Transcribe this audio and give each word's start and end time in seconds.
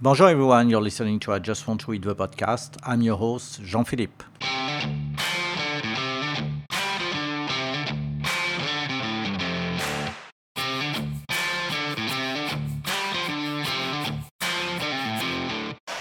Bonjour, 0.00 0.28
everyone. 0.28 0.70
You're 0.70 0.80
listening 0.80 1.18
to 1.18 1.32
I 1.32 1.40
Just 1.40 1.66
Want 1.66 1.80
to 1.80 1.92
Eat 1.92 2.02
the 2.02 2.14
podcast. 2.14 2.76
I'm 2.84 3.02
your 3.02 3.16
host, 3.16 3.60
Jean 3.64 3.82
Philippe. 3.82 4.22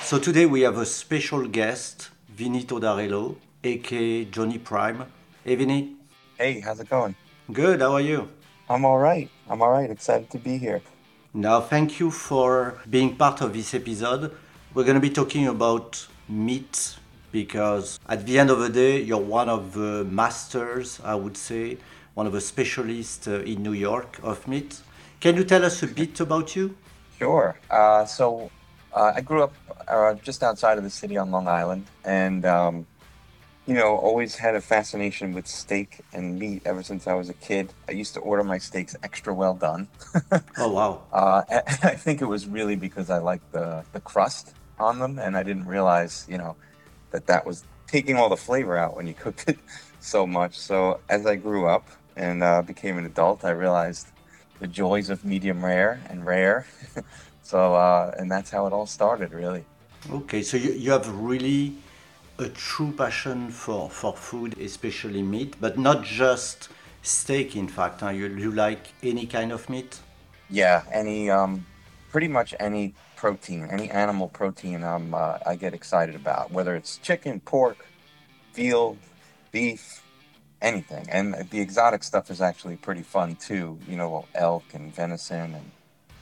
So 0.04 0.20
today 0.20 0.46
we 0.46 0.62
have 0.62 0.78
a 0.78 0.86
special 0.86 1.48
guest, 1.48 2.12
Vinny 2.30 2.66
Todarello, 2.66 3.38
aka 3.64 4.26
Johnny 4.26 4.60
Prime. 4.60 5.06
Hey, 5.44 5.56
Vinny. 5.56 5.96
Hey, 6.38 6.60
how's 6.60 6.80
it 6.80 6.88
going? 6.88 7.16
Good. 7.52 7.82
How 7.82 7.94
are 7.94 8.02
you? 8.02 8.30
I'm 8.70 8.86
all 8.86 9.00
right. 9.00 9.28
I'm 9.50 9.64
all 9.64 9.72
right. 9.72 9.90
Excited 9.90 10.30
to 10.30 10.38
be 10.38 10.60
here. 10.60 10.84
Now, 11.38 11.62
thank 11.62 12.00
you 12.00 12.10
for 12.10 12.80
being 12.90 13.16
part 13.16 13.42
of 13.42 13.54
this 13.54 13.76
episode. 13.76 14.36
We're 14.74 14.86
going 14.86 14.96
to 14.96 15.00
be 15.00 15.12
talking 15.12 15.46
about 15.46 16.08
meat 16.28 16.96
because 17.32 18.00
at 18.10 18.26
the 18.26 18.40
end 18.40 18.50
of 18.50 18.58
the 18.58 18.70
day, 18.70 19.04
you're 19.04 19.20
one 19.20 19.48
of 19.48 19.76
the 19.76 20.04
masters, 20.06 21.00
I 21.04 21.14
would 21.14 21.38
say, 21.38 21.78
one 22.16 22.26
of 22.26 22.34
the 22.34 22.42
specialists 22.42 23.28
uh, 23.28 23.42
in 23.42 23.62
New 23.62 23.74
York 23.74 24.20
of 24.24 24.48
meat. 24.48 24.82
Can 25.20 25.36
you 25.36 25.44
tell 25.44 25.64
us 25.64 25.84
a 25.84 25.88
bit 25.88 26.20
about 26.20 26.56
you? 26.56 26.76
Sure. 27.20 27.60
Uh, 27.70 28.06
so 28.06 28.50
uh, 28.92 29.14
I 29.16 29.22
grew 29.22 29.44
up 29.44 29.54
uh, 29.88 30.16
just 30.16 30.42
outside 30.42 30.80
of 30.80 30.84
the 30.84 30.90
city 30.90 31.18
on 31.18 31.30
Long 31.30 31.48
Island, 31.48 31.86
and 32.04 32.48
um, 32.48 32.88
you 33.68 33.74
know, 33.74 33.98
always 33.98 34.38
had 34.38 34.56
a 34.56 34.62
fascination 34.62 35.34
with 35.34 35.46
steak 35.46 36.00
and 36.14 36.40
meat 36.40 36.62
ever 36.66 36.82
since 36.82 37.06
I 37.06 37.14
was 37.14 37.28
a 37.30 37.34
kid. 37.34 37.74
I 37.90 37.92
used 37.92 38.14
to 38.14 38.22
order 38.22 38.42
my 38.42 38.58
steaks 38.58 38.96
extra 39.04 39.34
well 39.34 39.54
done. 39.54 39.90
Oh, 40.58 40.72
wow. 40.72 41.02
Uh, 41.12 41.44
I 41.84 41.96
think 41.96 42.22
it 42.22 42.26
was 42.26 42.48
really 42.48 42.76
because 42.76 43.10
I 43.10 43.18
liked 43.18 43.52
the 43.52 43.84
the 43.92 44.00
crust 44.00 44.54
on 44.80 45.00
them, 45.00 45.20
and 45.20 45.36
I 45.36 45.44
didn't 45.44 45.66
realize, 45.66 46.26
you 46.30 46.38
know, 46.38 46.56
that 47.12 47.28
that 47.28 47.46
was 47.46 47.66
taking 47.88 48.16
all 48.16 48.30
the 48.30 48.38
flavor 48.38 48.78
out 48.78 48.96
when 48.96 49.08
you 49.08 49.14
cooked 49.14 49.46
it 49.50 49.58
so 50.00 50.26
much. 50.28 50.58
So 50.58 51.00
as 51.10 51.26
I 51.26 51.36
grew 51.36 51.68
up 51.68 51.88
and 52.16 52.44
uh, 52.44 52.62
became 52.62 52.98
an 52.98 53.06
adult, 53.06 53.44
I 53.44 53.50
realized 53.52 54.08
the 54.60 54.68
joys 54.68 55.10
of 55.10 55.26
medium 55.26 55.64
rare 55.66 56.00
and 56.10 56.26
rare. 56.26 56.66
so 57.42 57.76
uh, 57.76 58.14
and 58.18 58.32
that's 58.32 58.52
how 58.52 58.68
it 58.68 58.74
all 58.74 58.86
started, 58.86 59.34
really. 59.34 59.66
Okay, 60.12 60.44
so 60.44 60.56
you, 60.56 60.72
you 60.72 60.92
have 60.92 61.08
really 61.20 61.76
a 62.40 62.50
true 62.50 62.92
passion 62.92 63.50
for, 63.50 63.90
for 63.90 64.14
food, 64.14 64.58
especially 64.60 65.24
meat, 65.24 65.56
but 65.60 65.78
not 65.78 66.04
just 66.04 66.70
steak, 67.02 67.56
in 67.56 67.68
fact. 67.68 68.02
Huh? 68.02 68.10
You, 68.10 68.28
you 68.28 68.52
like 68.52 68.94
any 69.02 69.26
kind 69.26 69.52
of 69.52 69.70
meat? 69.70 70.00
Yeah, 70.50 70.84
any 70.92 71.30
um, 71.30 71.66
pretty 72.12 72.28
much 72.28 72.54
any 72.60 72.94
protein, 73.16 73.68
any 73.72 73.90
animal 73.90 74.28
protein, 74.28 74.84
um, 74.84 75.14
uh, 75.14 75.40
I 75.46 75.56
get 75.56 75.74
excited 75.74 76.16
about. 76.16 76.52
Whether 76.52 76.76
it's 76.76 76.98
chicken, 76.98 77.40
pork, 77.40 77.86
veal, 78.54 78.98
beef, 79.52 80.04
anything. 80.62 81.08
And 81.10 81.34
the 81.50 81.60
exotic 81.60 82.04
stuff 82.04 82.30
is 82.30 82.42
actually 82.42 82.78
pretty 82.78 83.04
fun 83.04 83.36
too. 83.36 83.80
You 83.88 83.98
know, 83.98 84.26
elk 84.36 84.66
and 84.74 84.94
venison 84.94 85.56
and 85.56 85.72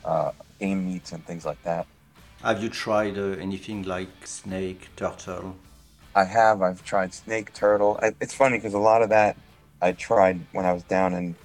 uh, 0.04 0.32
game 0.60 0.86
meats 0.86 1.12
and 1.12 1.26
things 1.26 1.46
like 1.46 1.62
that. 1.64 1.86
Have 2.42 2.62
you 2.64 2.70
tried 2.70 3.18
uh, 3.18 3.36
anything 3.40 3.84
like 3.84 4.26
snake, 4.26 4.90
turtle? 4.96 5.56
I 6.16 6.24
have. 6.24 6.62
I've 6.62 6.84
tried 6.84 7.14
snake, 7.14 7.54
turtle. 7.54 8.00
I, 8.02 8.14
it's 8.22 8.34
funny 8.34 8.58
because 8.58 8.74
a 8.74 8.80
lot 8.80 9.02
of 9.02 9.10
that 9.10 9.36
I 9.82 9.92
tried 9.92 10.40
when 10.54 10.66
I 10.66 10.72
was 10.72 10.84
down 10.84 11.14
in 11.14 11.36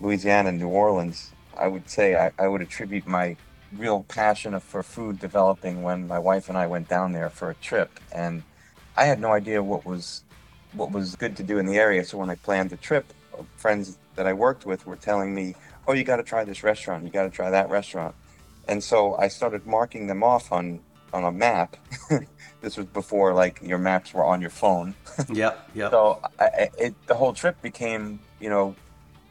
Louisiana, 0.00 0.52
New 0.52 0.68
Orleans. 0.68 1.32
I 1.56 1.66
would 1.66 1.88
say 1.88 2.14
I, 2.14 2.30
I 2.38 2.46
would 2.46 2.60
attribute 2.60 3.06
my 3.06 3.36
real 3.72 4.04
passion 4.04 4.58
for 4.60 4.82
food 4.82 5.18
developing 5.18 5.82
when 5.82 6.06
my 6.06 6.18
wife 6.18 6.48
and 6.48 6.58
I 6.58 6.66
went 6.66 6.88
down 6.88 7.12
there 7.12 7.30
for 7.30 7.50
a 7.50 7.54
trip, 7.54 7.98
and 8.12 8.42
I 8.96 9.04
had 9.04 9.18
no 9.18 9.32
idea 9.32 9.62
what 9.62 9.86
was 9.86 10.22
what 10.72 10.92
was 10.92 11.16
good 11.16 11.36
to 11.38 11.42
do 11.42 11.58
in 11.58 11.64
the 11.64 11.78
area. 11.78 12.04
So 12.04 12.18
when 12.18 12.28
I 12.28 12.34
planned 12.34 12.70
the 12.70 12.76
trip, 12.76 13.12
friends 13.56 13.98
that 14.14 14.26
I 14.26 14.34
worked 14.34 14.66
with 14.66 14.86
were 14.86 14.96
telling 14.96 15.34
me, 15.34 15.54
"Oh, 15.86 15.94
you 15.94 16.04
got 16.04 16.16
to 16.16 16.22
try 16.22 16.44
this 16.44 16.62
restaurant. 16.62 17.04
You 17.04 17.10
got 17.10 17.24
to 17.24 17.30
try 17.30 17.48
that 17.50 17.70
restaurant." 17.70 18.14
And 18.68 18.84
so 18.84 19.16
I 19.16 19.28
started 19.28 19.66
marking 19.66 20.06
them 20.06 20.22
off 20.22 20.52
on 20.52 20.80
on 21.12 21.24
a 21.24 21.32
map. 21.32 21.76
this 22.60 22.76
was 22.76 22.86
before 22.86 23.32
like 23.34 23.60
your 23.62 23.78
maps 23.78 24.12
were 24.14 24.24
on 24.24 24.40
your 24.40 24.50
phone. 24.50 24.94
Yeah, 25.32 25.54
yeah. 25.74 25.90
So 25.90 26.20
I- 26.38 26.70
it, 26.78 26.94
the 27.06 27.14
whole 27.14 27.32
trip 27.32 27.60
became, 27.60 28.20
you 28.40 28.48
know, 28.50 28.76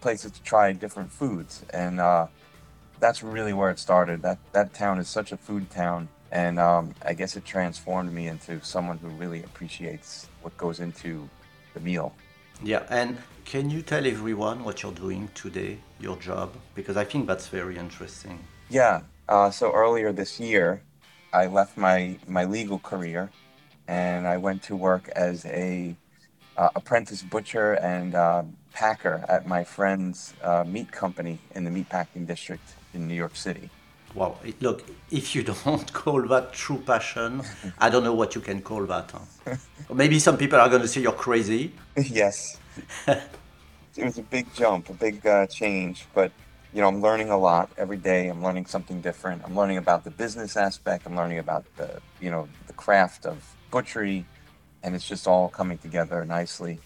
places 0.01 0.31
to 0.33 0.41
try 0.43 0.73
different 0.73 1.11
foods, 1.11 1.63
and 1.73 1.99
uh, 1.99 2.27
that's 2.99 3.23
really 3.23 3.53
where 3.53 3.69
it 3.71 3.79
started. 3.79 4.21
That 4.21 4.37
that 4.51 4.73
town 4.73 4.99
is 4.99 5.07
such 5.07 5.31
a 5.31 5.37
food 5.37 5.69
town, 5.69 6.09
and 6.31 6.59
um, 6.59 6.93
I 7.05 7.13
guess 7.13 7.35
it 7.37 7.45
transformed 7.45 8.11
me 8.13 8.27
into 8.27 8.59
someone 8.63 8.97
who 8.97 9.07
really 9.09 9.43
appreciates 9.43 10.27
what 10.41 10.57
goes 10.57 10.79
into 10.81 11.29
the 11.73 11.79
meal. 11.79 12.13
Yeah, 12.63 12.83
and 12.89 13.17
can 13.45 13.69
you 13.69 13.81
tell 13.81 14.05
everyone 14.05 14.63
what 14.65 14.83
you're 14.83 14.91
doing 15.05 15.29
today, 15.35 15.77
your 16.01 16.17
job? 16.17 16.49
Because 16.75 16.97
I 16.97 17.05
think 17.05 17.27
that's 17.27 17.47
very 17.47 17.77
interesting. 17.77 18.39
Yeah. 18.69 19.01
Uh, 19.29 19.51
so 19.51 19.71
earlier 19.73 20.11
this 20.11 20.39
year, 20.39 20.81
I 21.33 21.47
left 21.47 21.77
my 21.77 22.17
my 22.27 22.45
legal 22.45 22.79
career, 22.79 23.29
and 23.87 24.27
I 24.27 24.37
went 24.37 24.63
to 24.63 24.75
work 24.75 25.09
as 25.15 25.45
a 25.45 25.95
uh, 26.57 26.69
apprentice 26.75 27.21
butcher 27.21 27.73
and 27.73 28.15
uh, 28.15 28.43
packer 28.73 29.23
at 29.27 29.47
my 29.47 29.63
friend's 29.63 30.33
uh, 30.43 30.63
meat 30.65 30.91
company 30.91 31.39
in 31.55 31.63
the 31.63 31.69
meatpacking 31.69 32.25
district 32.27 32.75
in 32.93 33.07
New 33.07 33.13
York 33.13 33.35
City. 33.35 33.69
Wow. 34.15 34.37
Look, 34.61 34.83
if 35.11 35.35
you 35.35 35.43
don't 35.63 35.91
call 35.93 36.21
that 36.27 36.53
true 36.53 36.81
passion, 36.85 37.43
I 37.79 37.89
don't 37.89 38.03
know 38.03 38.13
what 38.13 38.35
you 38.35 38.41
can 38.41 38.61
call 38.61 38.85
that. 38.85 39.11
Huh? 39.11 39.55
Maybe 39.93 40.19
some 40.19 40.37
people 40.37 40.59
are 40.59 40.69
going 40.69 40.81
to 40.81 40.87
say 40.87 41.01
you're 41.01 41.11
crazy. 41.11 41.73
yes, 41.97 42.57
it 43.07 44.03
was 44.03 44.17
a 44.17 44.23
big 44.23 44.51
jump, 44.53 44.89
a 44.89 44.93
big 44.93 45.25
uh, 45.25 45.47
change, 45.47 46.05
but 46.13 46.31
you 46.73 46.81
know, 46.81 46.87
I'm 46.87 47.01
learning 47.01 47.29
a 47.29 47.37
lot 47.37 47.69
every 47.77 47.97
day. 47.97 48.27
I'm 48.27 48.43
learning 48.43 48.65
something 48.65 49.01
different. 49.01 49.41
I'm 49.45 49.55
learning 49.55 49.77
about 49.77 50.03
the 50.03 50.11
business 50.11 50.57
aspect. 50.57 51.05
I'm 51.05 51.15
learning 51.15 51.39
about 51.39 51.65
the, 51.77 52.01
you 52.19 52.29
know, 52.29 52.47
the 52.67 52.73
craft 52.73 53.25
of 53.25 53.55
butchery, 53.71 54.25
and 54.83 54.95
it's 54.95 55.07
just 55.07 55.27
all 55.27 55.49
coming 55.49 55.77
together 55.77 56.23
nicely 56.25 56.79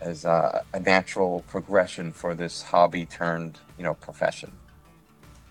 as 0.00 0.24
uh, 0.24 0.62
a 0.74 0.80
natural 0.80 1.44
progression 1.48 2.12
for 2.12 2.34
this 2.34 2.62
hobby 2.62 3.06
turned, 3.06 3.58
you 3.78 3.84
know, 3.84 3.94
profession. 3.94 4.52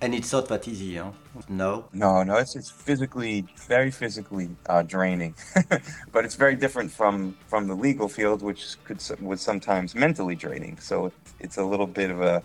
And 0.02 0.14
it's 0.14 0.32
not 0.34 0.48
that 0.50 0.68
easy, 0.68 0.98
huh? 0.98 1.12
No. 1.48 1.86
No, 1.94 2.22
no, 2.22 2.36
it's 2.36 2.56
it's 2.56 2.70
physically 2.70 3.46
very 3.56 3.92
physically 3.92 4.50
uh, 4.68 4.84
draining, 4.84 5.34
but 6.12 6.26
it's 6.26 6.36
very 6.36 6.56
different 6.56 6.92
from 6.92 7.38
from 7.48 7.68
the 7.68 7.76
legal 7.76 8.10
field, 8.10 8.42
which 8.42 8.76
could 8.84 9.02
was 9.22 9.42
sometimes 9.42 9.96
mentally 9.96 10.36
draining. 10.36 10.78
So 10.80 11.08
it's, 11.08 11.34
it's 11.40 11.58
a 11.58 11.64
little 11.64 11.88
bit 11.88 12.12
of 12.12 12.22
a, 12.22 12.44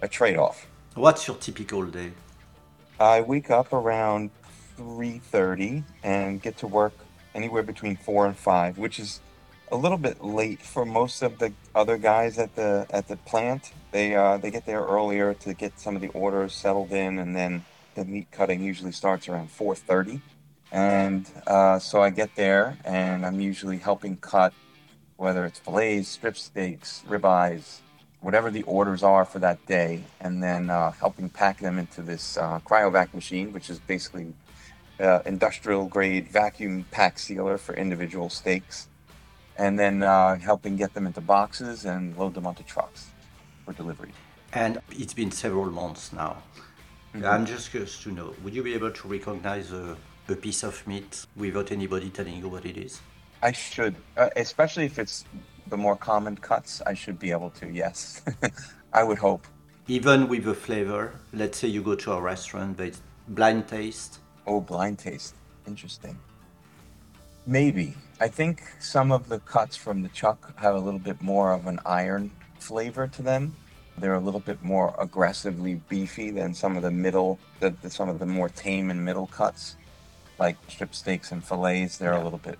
a 0.00 0.08
trade 0.08 0.36
off. 0.36 0.66
What's 0.94 1.26
your 1.26 1.38
typical 1.38 1.86
day? 1.86 2.12
I 3.00 3.22
wake 3.22 3.50
up 3.50 3.72
around 3.72 4.30
three 4.76 5.20
thirty 5.20 5.84
and 6.02 6.42
get 6.42 6.58
to 6.58 6.66
work 6.66 6.92
anywhere 7.34 7.62
between 7.62 7.96
four 7.96 8.26
and 8.26 8.36
five, 8.36 8.76
which 8.76 9.00
is 9.00 9.20
a 9.70 9.76
little 9.76 9.96
bit 9.96 10.22
late 10.22 10.60
for 10.60 10.84
most 10.84 11.22
of 11.22 11.38
the 11.38 11.54
other 11.74 11.96
guys 11.96 12.38
at 12.38 12.54
the 12.56 12.86
at 12.90 13.08
the 13.08 13.16
plant. 13.16 13.72
They 13.90 14.14
uh, 14.14 14.36
they 14.36 14.50
get 14.50 14.66
there 14.66 14.82
earlier 14.82 15.32
to 15.32 15.54
get 15.54 15.80
some 15.80 15.96
of 15.96 16.02
the 16.02 16.08
orders 16.08 16.52
settled 16.52 16.92
in, 16.92 17.18
and 17.18 17.34
then 17.34 17.64
the 17.94 18.04
meat 18.04 18.30
cutting 18.30 18.62
usually 18.62 18.92
starts 18.92 19.30
around 19.30 19.50
four 19.50 19.74
thirty. 19.74 20.20
And 20.72 21.26
uh, 21.46 21.78
so 21.78 22.02
I 22.02 22.10
get 22.10 22.36
there, 22.36 22.76
and 22.84 23.24
I'm 23.24 23.40
usually 23.40 23.78
helping 23.78 24.18
cut 24.18 24.52
whether 25.16 25.46
it's 25.46 25.58
fillets, 25.58 26.08
strip 26.08 26.36
steaks, 26.36 27.02
ribeyes, 27.08 27.78
whatever 28.22 28.50
the 28.50 28.62
orders 28.62 29.02
are 29.02 29.24
for 29.24 29.40
that 29.40 29.64
day, 29.66 30.02
and 30.20 30.42
then 30.42 30.70
uh, 30.70 30.92
helping 30.92 31.28
pack 31.28 31.58
them 31.58 31.78
into 31.78 32.00
this 32.00 32.38
uh, 32.38 32.58
cryovac 32.60 33.12
machine, 33.12 33.52
which 33.52 33.68
is 33.68 33.78
basically 33.80 34.32
uh, 35.00 35.20
industrial 35.26 35.86
grade 35.86 36.28
vacuum 36.28 36.86
pack 36.90 37.18
sealer 37.18 37.58
for 37.58 37.74
individual 37.74 38.30
steaks, 38.30 38.88
and 39.58 39.78
then 39.78 40.02
uh, 40.02 40.36
helping 40.36 40.76
get 40.76 40.94
them 40.94 41.06
into 41.06 41.20
boxes 41.20 41.84
and 41.84 42.16
load 42.16 42.32
them 42.34 42.46
onto 42.46 42.62
trucks 42.62 43.10
for 43.64 43.72
delivery. 43.72 44.12
And 44.52 44.80
it's 44.90 45.14
been 45.14 45.30
several 45.30 45.70
months 45.70 46.12
now. 46.12 46.42
I'm 47.24 47.44
just 47.44 47.70
curious 47.70 48.02
to 48.04 48.10
know 48.10 48.34
would 48.42 48.54
you 48.54 48.62
be 48.62 48.72
able 48.72 48.90
to 48.90 49.08
recognize 49.08 49.70
a, 49.72 49.96
a 50.28 50.34
piece 50.34 50.62
of 50.62 50.86
meat 50.86 51.26
without 51.36 51.70
anybody 51.70 52.08
telling 52.08 52.36
you 52.36 52.48
what 52.48 52.64
it 52.64 52.78
is? 52.78 53.00
I 53.42 53.52
should, 53.52 53.96
uh, 54.16 54.30
especially 54.36 54.86
if 54.86 54.98
it's 54.98 55.24
the 55.68 55.76
more 55.76 55.96
common 55.96 56.36
cuts, 56.36 56.82
I 56.86 56.94
should 56.94 57.18
be 57.18 57.30
able 57.30 57.50
to. 57.50 57.70
Yes, 57.70 58.22
I 58.92 59.02
would 59.02 59.18
hope. 59.18 59.46
Even 59.88 60.28
with 60.28 60.44
the 60.44 60.54
flavor, 60.54 61.14
let's 61.32 61.58
say 61.58 61.68
you 61.68 61.82
go 61.82 61.94
to 61.96 62.12
a 62.12 62.20
restaurant, 62.20 62.76
there's 62.76 63.02
blind 63.28 63.68
taste. 63.68 64.20
Oh, 64.46 64.60
blind 64.60 64.98
taste. 64.98 65.34
Interesting. 65.66 66.18
Maybe. 67.46 67.94
I 68.20 68.28
think 68.28 68.62
some 68.80 69.10
of 69.10 69.28
the 69.28 69.40
cuts 69.40 69.76
from 69.76 70.02
the 70.02 70.08
chuck 70.10 70.56
have 70.58 70.74
a 70.76 70.78
little 70.78 71.00
bit 71.00 71.20
more 71.20 71.52
of 71.52 71.66
an 71.66 71.80
iron 71.84 72.30
flavor 72.60 73.08
to 73.08 73.22
them. 73.22 73.56
They're 73.98 74.14
a 74.14 74.20
little 74.20 74.40
bit 74.40 74.62
more 74.62 74.94
aggressively 74.98 75.74
beefy 75.88 76.30
than 76.30 76.54
some 76.54 76.76
of 76.76 76.82
the 76.82 76.90
middle, 76.90 77.38
the, 77.60 77.70
the, 77.82 77.90
some 77.90 78.08
of 78.08 78.18
the 78.18 78.26
more 78.26 78.48
tame 78.48 78.90
and 78.90 79.04
middle 79.04 79.26
cuts. 79.26 79.76
like 80.38 80.56
strip 80.68 80.94
steaks 80.94 81.32
and 81.32 81.44
fillets. 81.44 81.98
They're 81.98 82.14
a 82.14 82.22
little 82.22 82.38
bit, 82.38 82.58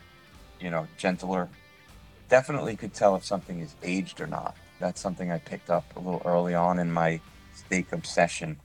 you 0.61 0.71
know, 0.71 0.87
gentler. 0.99 1.49
Definitely 2.33 2.77
could 2.77 2.95
tell 2.95 3.15
if 3.15 3.27
something 3.27 3.61
is 3.61 3.75
aged 3.83 4.19
or 4.19 4.27
not. 4.27 4.57
That's 4.81 5.03
something 5.03 5.31
I 5.31 5.37
picked 5.37 5.69
up 5.69 5.85
a 5.97 5.99
little 5.99 6.23
early 6.25 6.55
on 6.55 6.79
in 6.79 6.91
my 6.91 7.21
steak 7.55 7.93
obsession. 7.93 8.59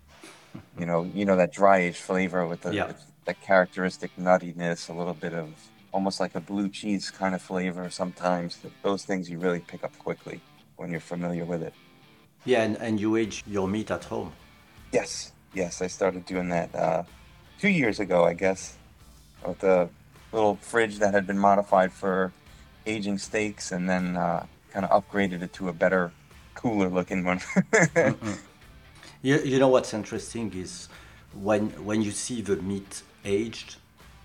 You 0.80 0.86
know, 0.86 1.04
you 1.04 1.26
know 1.26 1.36
that 1.36 1.52
dry 1.52 1.80
aged 1.80 1.98
flavor 1.98 2.48
with 2.48 2.62
the 2.62 2.74
Yeah. 2.74 2.94
that 3.26 3.42
characteristic 3.42 4.12
nuttiness, 4.16 4.88
a 4.88 4.94
little 4.94 5.14
bit 5.14 5.34
of 5.34 5.50
almost 5.92 6.22
like 6.22 6.34
a 6.36 6.40
blue 6.40 6.70
cheese 6.70 7.12
kind 7.12 7.36
of 7.36 7.42
flavor. 7.42 7.90
Sometimes 7.90 8.58
those 8.84 9.04
things 9.04 9.30
you 9.30 9.38
really 9.38 9.60
pick 9.60 9.84
up 9.84 9.92
quickly 10.00 10.40
when 10.78 10.90
you're 10.90 11.02
familiar 11.02 11.44
with 11.44 11.62
it. 11.62 11.74
Yeah, 12.46 12.64
and, 12.64 12.78
and 12.78 13.02
you 13.02 13.18
age 13.18 13.44
your 13.46 13.68
meat 13.68 13.92
at 13.92 14.06
home. 14.06 14.32
Yes, 14.94 15.34
yes, 15.54 15.82
I 15.82 15.88
started 15.88 16.26
doing 16.26 16.48
that 16.48 16.74
uh, 16.74 17.04
two 17.60 17.68
years 17.68 18.00
ago, 18.00 18.24
I 18.24 18.34
guess, 18.34 18.78
with 19.46 19.62
a 19.66 19.90
little 20.32 20.56
fridge 20.56 21.00
that 21.00 21.14
had 21.14 21.28
been 21.28 21.38
modified 21.38 21.92
for 21.92 22.32
aging 22.88 23.18
steaks, 23.18 23.72
and 23.72 23.88
then 23.90 24.18
uh, 24.18 24.46
kind 24.72 24.86
of 24.86 24.92
upgraded 25.04 25.42
it 25.42 25.54
to 25.54 25.70
a 25.70 25.74
better, 25.74 26.12
cooler 26.56 26.90
looking 26.90 27.24
one. 27.24 27.42
You, 29.24 29.40
you 29.40 29.58
know 29.60 29.68
what's 29.68 29.94
interesting 29.94 30.54
is 30.54 30.90
when 31.34 31.70
when 31.84 32.02
you 32.02 32.12
see 32.12 32.42
the 32.42 32.56
meat 32.58 33.02
aged, 33.26 33.76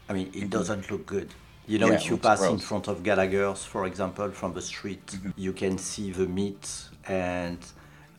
I 0.08 0.12
mean 0.12 0.30
it 0.34 0.50
doesn't 0.50 0.90
look 0.90 1.06
good. 1.06 1.28
You 1.66 1.78
know, 1.78 1.88
Yeah, 1.88 1.94
if 1.94 2.06
you 2.10 2.16
pass 2.18 2.42
in 2.48 2.58
front 2.58 2.88
of 2.88 3.02
Gallagher's, 3.02 3.64
for 3.64 3.86
example, 3.86 4.30
from 4.32 4.52
the 4.52 4.60
street, 4.60 5.06
Mm-hmm. 5.06 5.30
you 5.36 5.52
can 5.52 5.78
see 5.78 6.10
the 6.12 6.26
meat, 6.26 6.68
and 7.08 7.58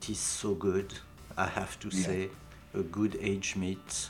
it 0.01 0.09
is 0.09 0.19
so 0.19 0.55
good. 0.55 0.93
I 1.37 1.47
have 1.47 1.77
to 1.81 1.87
Yeah. 1.89 2.03
say, 2.05 2.29
a 2.73 2.81
good 2.81 3.17
aged 3.21 3.55
meat. 3.57 4.09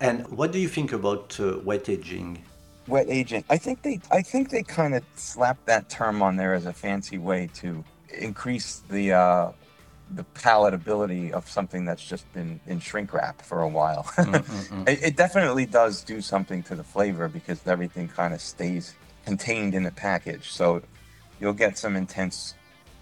And 0.00 0.26
what 0.28 0.52
do 0.52 0.58
you 0.58 0.68
think 0.68 0.92
about 0.92 1.38
uh, 1.40 1.58
wet 1.64 1.88
aging? 1.88 2.38
Wet 2.88 3.06
aging. 3.08 3.44
I 3.50 3.58
think 3.58 3.82
they, 3.82 4.00
I 4.10 4.22
think 4.22 4.50
they 4.50 4.62
kind 4.62 4.94
of 4.94 5.04
slapped 5.14 5.66
that 5.66 5.88
term 5.88 6.22
on 6.22 6.36
there 6.36 6.54
as 6.54 6.66
a 6.66 6.72
fancy 6.72 7.18
way 7.18 7.48
to 7.54 7.84
increase 8.18 8.82
the 8.90 9.12
uh, 9.12 9.52
the 10.14 10.24
palatability 10.34 11.30
of 11.32 11.48
something 11.48 11.84
that's 11.84 12.02
just 12.04 12.30
been 12.32 12.58
in 12.66 12.80
shrink 12.80 13.12
wrap 13.12 13.42
for 13.42 13.60
a 13.60 13.68
while. 13.68 14.10
it, 14.86 15.02
it 15.02 15.16
definitely 15.16 15.66
does 15.66 16.02
do 16.02 16.20
something 16.22 16.62
to 16.64 16.74
the 16.74 16.82
flavor 16.84 17.28
because 17.28 17.64
everything 17.66 18.08
kind 18.08 18.32
of 18.32 18.40
stays 18.40 18.94
contained 19.26 19.74
in 19.74 19.82
the 19.82 19.90
package. 19.90 20.50
So 20.50 20.80
you'll 21.38 21.52
get 21.52 21.76
some 21.76 21.94
intense 21.94 22.54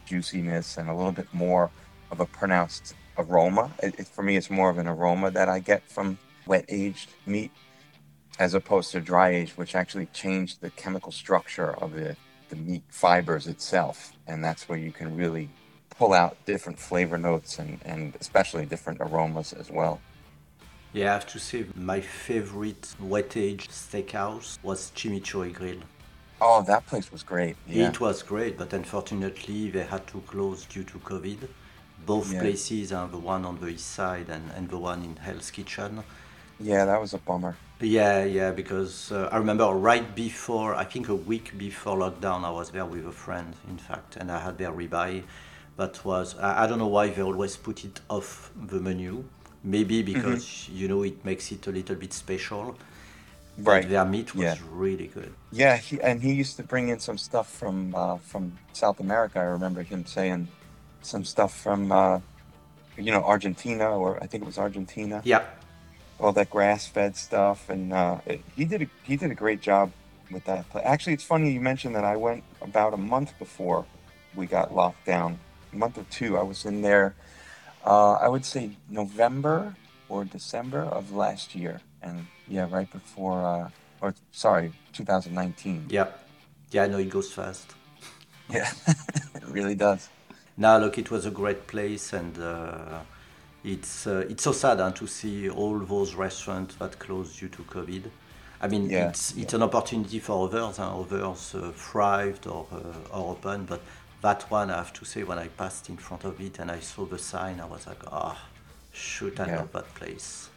juiciness 0.05 0.77
and 0.79 0.89
a 0.89 0.95
little 0.95 1.13
bit 1.13 1.33
more 1.33 1.71
of 2.11 2.19
a 2.21 2.27
pronounced 2.27 2.95
aroma. 3.19 3.71
It, 3.83 4.01
it- 4.01 4.09
for 4.09 4.23
me, 4.23 4.37
it's 4.37 4.51
more 4.51 4.69
of 4.71 4.79
an 4.79 4.89
aroma 4.89 5.31
that 5.31 5.49
I 5.49 5.61
get 5.61 5.89
from 5.89 6.19
wet 6.47 6.65
aged 6.69 7.11
meat 7.27 7.51
as 8.39 8.55
opposed 8.55 8.93
to 8.93 9.01
dry 9.01 9.31
age, 9.31 9.53
which 9.53 9.75
actually 9.75 10.07
changed 10.07 10.61
the 10.61 10.71
chemical 10.71 11.13
structure 11.13 11.75
of 11.83 11.93
the, 11.95 12.17
the 12.49 12.57
meat 12.57 12.83
fibers 12.89 13.47
itself. 13.47 14.13
And 14.27 14.45
that's 14.45 14.69
where 14.69 14.79
you 14.79 14.93
can 14.93 15.17
really 15.17 15.49
pull 15.91 16.13
out 16.13 16.37
different 16.45 16.79
flavor 16.79 17.19
notes 17.19 17.59
and, 17.59 17.81
and 17.85 18.15
especially 18.21 18.67
different 18.67 19.01
aromas 19.01 19.53
as 19.53 19.71
well. 19.71 20.01
Yeah, 20.93 21.11
I 21.11 21.15
have 21.15 21.27
to 21.29 21.39
say 21.39 21.67
my 21.75 22.01
favorite 22.01 22.95
wet 23.01 23.37
aged 23.37 23.71
steakhouse 23.71 24.59
was 24.63 24.93
Chimichurri 24.95 25.53
Grill. 25.53 25.81
Oh, 26.41 26.63
that 26.67 26.87
place 26.87 27.11
was 27.11 27.23
great. 27.23 27.57
Yeah. 27.67 27.89
It 27.89 28.01
was 28.01 28.23
great, 28.23 28.59
but 28.59 28.73
unfortunately 28.73 29.71
they 29.71 29.85
had 29.85 30.07
to 30.09 30.21
close 30.27 30.67
due 30.67 30.85
to 30.85 30.99
COVID. 30.99 31.49
Both 32.05 32.33
Yeah. 32.33 32.41
places, 32.41 32.93
uh, 32.93 33.07
the 33.07 33.19
one 33.19 33.45
on 33.47 33.59
the 33.59 33.69
east 33.69 33.91
side 33.93 34.29
and, 34.29 34.51
and 34.55 34.69
the 34.69 34.77
one 34.79 35.03
in 35.03 35.17
Hell's 35.17 35.51
Kitchen. 35.51 36.05
Yeah, 36.61 36.85
that 36.87 37.01
was 37.01 37.15
a 37.15 37.19
bummer. 37.19 37.57
Yeah, 37.81 38.25
yeah, 38.25 38.53
because 38.53 39.13
uh, 39.13 39.29
I 39.31 39.37
remember 39.37 39.67
right 39.67 40.15
before, 40.15 40.75
I 40.75 40.85
think 40.85 41.09
a 41.09 41.15
week 41.15 41.59
before 41.59 41.99
lockdown, 41.99 42.45
I 42.45 42.51
was 42.51 42.71
there 42.71 42.87
with 42.87 43.07
a 43.07 43.13
friend, 43.13 43.55
in 43.69 43.77
fact, 43.77 44.17
and 44.17 44.33
I 44.33 44.39
had 44.41 44.57
their 44.57 44.73
ribeye. 44.73 45.23
That 45.77 46.03
was, 46.05 46.39
I, 46.39 46.65
I 46.65 46.67
don't 46.67 46.79
know 46.79 46.87
why 46.87 47.09
they 47.11 47.23
always 47.23 47.57
put 47.57 47.85
it 47.85 48.01
off 48.09 48.51
the 48.69 48.81
menu. 48.81 49.25
Maybe 49.63 50.03
Mm-hmm. 50.03 50.13
because, 50.15 50.69
you 50.71 50.89
know, 50.89 51.03
it 51.03 51.23
makes 51.25 51.53
it 51.53 51.67
a 51.67 51.71
little 51.71 51.97
bit 51.97 52.13
special. 52.15 52.77
But 53.59 53.71
Right. 53.71 53.89
their 53.89 54.05
meat 54.05 54.35
was 54.35 54.45
Yeah. 54.45 54.57
really 54.71 55.09
good. 55.09 55.33
Yeah, 55.53 55.77
he, 55.77 56.01
and 56.01 56.23
he 56.23 56.33
used 56.33 56.57
to 56.57 56.63
bring 56.63 56.89
in 56.89 56.99
some 56.99 57.19
stuff 57.19 57.49
from 57.51 57.95
uh, 57.95 58.17
from 58.19 58.53
South 58.73 59.01
America. 59.01 59.39
I 59.39 59.45
remember 59.45 59.83
him 59.83 60.05
saying 60.07 60.49
some 61.03 61.25
stuff 61.25 61.55
from 61.59 61.91
uh, 61.91 62.21
you 62.99 63.13
know 63.13 63.23
Argentina, 63.25 63.97
or 63.97 64.23
I 64.23 64.27
think 64.27 64.43
it 64.43 64.47
was 64.47 64.59
Argentina. 64.59 65.23
Yeah, 65.25 65.45
all 66.19 66.33
that 66.33 66.51
grass-fed 66.51 67.17
stuff, 67.17 67.69
and 67.69 67.93
uh, 67.93 68.19
it, 68.27 68.41
he 68.57 68.65
did 68.65 68.83
a, 68.83 68.87
he 69.03 69.17
did 69.17 69.31
a 69.31 69.35
great 69.35 69.61
job 69.61 69.93
with 70.31 70.45
that. 70.45 70.65
Actually, 70.83 71.15
it's 71.15 71.25
funny 71.25 71.53
you 71.53 71.61
mentioned 71.61 71.95
that. 71.95 72.05
I 72.05 72.17
went 72.17 72.43
about 72.63 72.95
a 72.95 72.97
month 72.97 73.39
before 73.39 73.85
we 74.35 74.47
got 74.47 74.75
locked 74.75 75.05
down, 75.05 75.39
a 75.73 75.77
month 75.77 75.99
or 75.99 76.05
two. 76.11 76.37
I 76.37 76.43
was 76.43 76.65
in 76.65 76.83
there. 76.83 77.15
Uh, 77.85 78.15
I 78.15 78.29
would 78.29 78.45
say 78.45 78.71
November 78.91 79.77
or 80.09 80.25
December 80.25 80.81
of 80.83 81.13
last 81.13 81.55
year, 81.55 81.81
and 82.03 82.27
yeah, 82.49 82.67
right 82.71 82.91
before, 82.91 83.45
uh, 83.45 83.71
or 84.01 84.15
sorry, 84.33 84.73
2019. 84.93 85.87
yeah. 85.91 86.09
Yeah, 86.73 86.83
I 86.83 86.89
know 86.89 86.99
it 86.99 87.09
goes 87.11 87.33
fast. 87.33 87.75
Yeah, 88.51 88.69
it 88.89 89.47
really 89.49 89.77
does. 89.77 90.09
Now, 90.57 90.79
look, 90.79 90.99
it 90.99 91.13
was 91.13 91.25
a 91.25 91.31
great 91.31 91.69
place, 91.69 92.13
and 92.13 92.37
uh, 92.39 93.01
it's 93.67 94.07
uh, 94.07 94.25
it's 94.31 94.45
so 94.45 94.53
sad 94.53 94.79
huh, 94.81 94.93
to 94.93 95.07
see 95.07 95.49
all 95.51 95.79
those 95.81 96.15
restaurants 96.15 96.75
that 96.77 96.99
closed 96.99 97.39
due 97.41 97.49
to 97.51 97.63
COVID. 97.65 98.05
I 98.61 98.69
mean, 98.69 98.85
Yeah, 98.89 99.05
it's 99.05 99.37
it's 99.37 99.55
an 99.55 99.63
opportunity 99.63 100.19
for 100.21 100.47
others, 100.47 100.79
and 100.79 100.89
others 101.03 101.55
uh, 101.55 101.73
thrived 101.75 102.47
or 102.47 102.67
uh, 102.73 103.17
or 103.19 103.33
open, 103.33 103.65
but 103.67 103.81
that 104.23 104.51
one, 104.51 104.71
I 104.71 104.77
have 104.79 104.93
to 104.95 105.05
say, 105.05 105.23
when 105.25 105.39
I 105.39 105.49
passed 105.49 105.89
in 105.91 105.97
front 105.99 106.25
of 106.25 106.41
it 106.41 106.59
and 106.59 106.71
I 106.71 106.81
saw 106.81 107.05
the 107.07 107.19
sign, 107.19 107.61
I 107.61 107.67
was 107.67 107.87
like, 107.87 108.03
ah, 108.11 108.39
shoot, 108.93 109.39
I 109.41 109.47
Yeah. 109.47 109.57
love 109.57 109.71
that 109.73 109.95
place. 109.95 110.49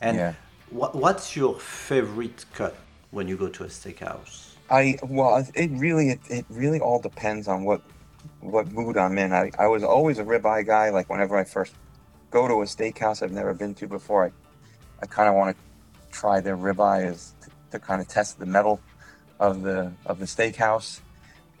And 0.00 0.18
Yeah. 0.18 0.34
wha- 0.70 0.92
what's 0.92 1.36
your 1.36 1.58
favorite 1.60 2.44
cut 2.54 2.76
when 3.10 3.28
you 3.28 3.36
go 3.36 3.48
to 3.48 3.64
a 3.64 3.68
steakhouse? 3.68 4.56
I 4.70 4.98
well, 5.02 5.46
it 5.54 5.70
really 5.72 6.10
it, 6.10 6.20
it 6.28 6.46
really 6.50 6.80
all 6.80 7.00
depends 7.00 7.48
on 7.48 7.64
what 7.64 7.82
what 8.40 8.68
mood 8.68 8.96
I'm 8.96 9.18
in. 9.18 9.32
I, 9.32 9.50
I 9.58 9.66
was 9.68 9.82
always 9.82 10.18
a 10.18 10.24
ribeye 10.24 10.66
guy. 10.66 10.90
Like 10.90 11.08
whenever 11.10 11.36
I 11.38 11.44
first 11.44 11.76
go 12.30 12.48
to 12.48 12.54
a 12.54 12.64
steakhouse 12.64 13.22
I've 13.22 13.32
never 13.32 13.54
been 13.54 13.74
to 13.74 13.86
before, 13.86 14.26
I 14.26 14.30
I 15.00 15.06
kind 15.06 15.28
of 15.28 15.34
want 15.34 15.56
to 15.56 15.62
try 16.10 16.40
their 16.40 16.56
ribeye 16.56 17.06
as 17.06 17.32
to, 17.42 17.50
to 17.72 17.78
kind 17.78 18.00
of 18.00 18.08
test 18.08 18.38
the 18.38 18.46
mettle 18.46 18.80
of 19.38 19.62
the 19.62 19.92
of 20.06 20.18
the 20.18 20.26
steakhouse. 20.26 21.00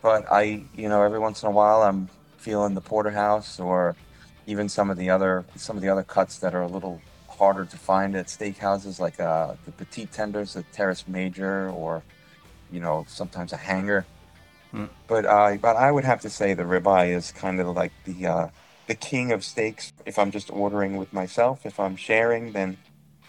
But 0.02 0.26
I, 0.30 0.64
you 0.74 0.88
know, 0.88 1.02
every 1.02 1.18
once 1.18 1.42
in 1.42 1.48
a 1.48 1.52
while 1.52 1.82
I'm 1.82 2.08
feeling 2.38 2.74
the 2.74 2.80
porterhouse 2.80 3.60
or 3.60 3.96
even 4.46 4.68
some 4.68 4.90
of 4.90 4.96
the 4.96 5.10
other 5.10 5.44
some 5.56 5.76
of 5.76 5.82
the 5.82 5.88
other 5.88 6.02
cuts 6.02 6.38
that 6.38 6.54
are 6.54 6.62
a 6.62 6.66
little 6.66 7.00
harder 7.28 7.64
to 7.64 7.76
find 7.76 8.16
at 8.16 8.26
steakhouses, 8.26 8.98
like 8.98 9.20
uh, 9.20 9.54
the 9.64 9.72
petite 9.72 10.12
tenders, 10.12 10.54
the 10.54 10.64
Teres 10.72 11.06
Major, 11.06 11.70
or 11.70 12.02
you 12.72 12.80
know 12.80 13.04
sometimes 13.08 13.52
a 13.52 13.56
hanger. 13.56 14.04
But 15.06 15.24
uh, 15.24 15.56
but 15.56 15.76
I 15.76 15.90
would 15.90 16.04
have 16.04 16.20
to 16.22 16.30
say 16.30 16.54
the 16.54 16.64
ribeye 16.64 17.14
is 17.14 17.32
kind 17.32 17.60
of 17.60 17.68
like 17.68 17.92
the 18.04 18.26
uh, 18.26 18.48
the 18.88 18.94
king 18.96 19.32
of 19.32 19.44
steaks. 19.44 19.92
If 20.06 20.18
I'm 20.18 20.30
just 20.32 20.50
ordering 20.50 20.96
with 20.96 21.12
myself, 21.12 21.64
if 21.64 21.78
I'm 21.78 21.96
sharing, 21.96 22.52
then 22.52 22.78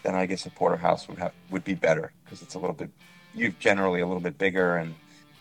then 0.02 0.14
I 0.14 0.26
guess 0.26 0.46
a 0.46 0.50
porterhouse 0.50 1.06
would 1.08 1.18
have 1.18 1.32
would 1.50 1.64
be 1.64 1.74
better 1.74 2.12
because 2.24 2.42
it's 2.42 2.54
a 2.54 2.58
little 2.58 2.74
bit 2.74 2.90
you've 3.34 3.58
generally 3.60 4.00
a 4.00 4.06
little 4.06 4.22
bit 4.22 4.38
bigger 4.38 4.76
and 4.76 4.94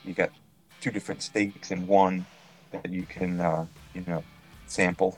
you 0.05 0.13
got 0.13 0.29
two 0.81 0.91
different 0.91 1.23
steaks 1.23 1.71
in 1.71 1.87
one 1.87 2.25
that 2.71 2.89
you 2.91 3.03
can 3.03 3.39
uh, 3.39 3.65
you 3.95 4.03
know 4.07 4.23
sample. 4.67 5.17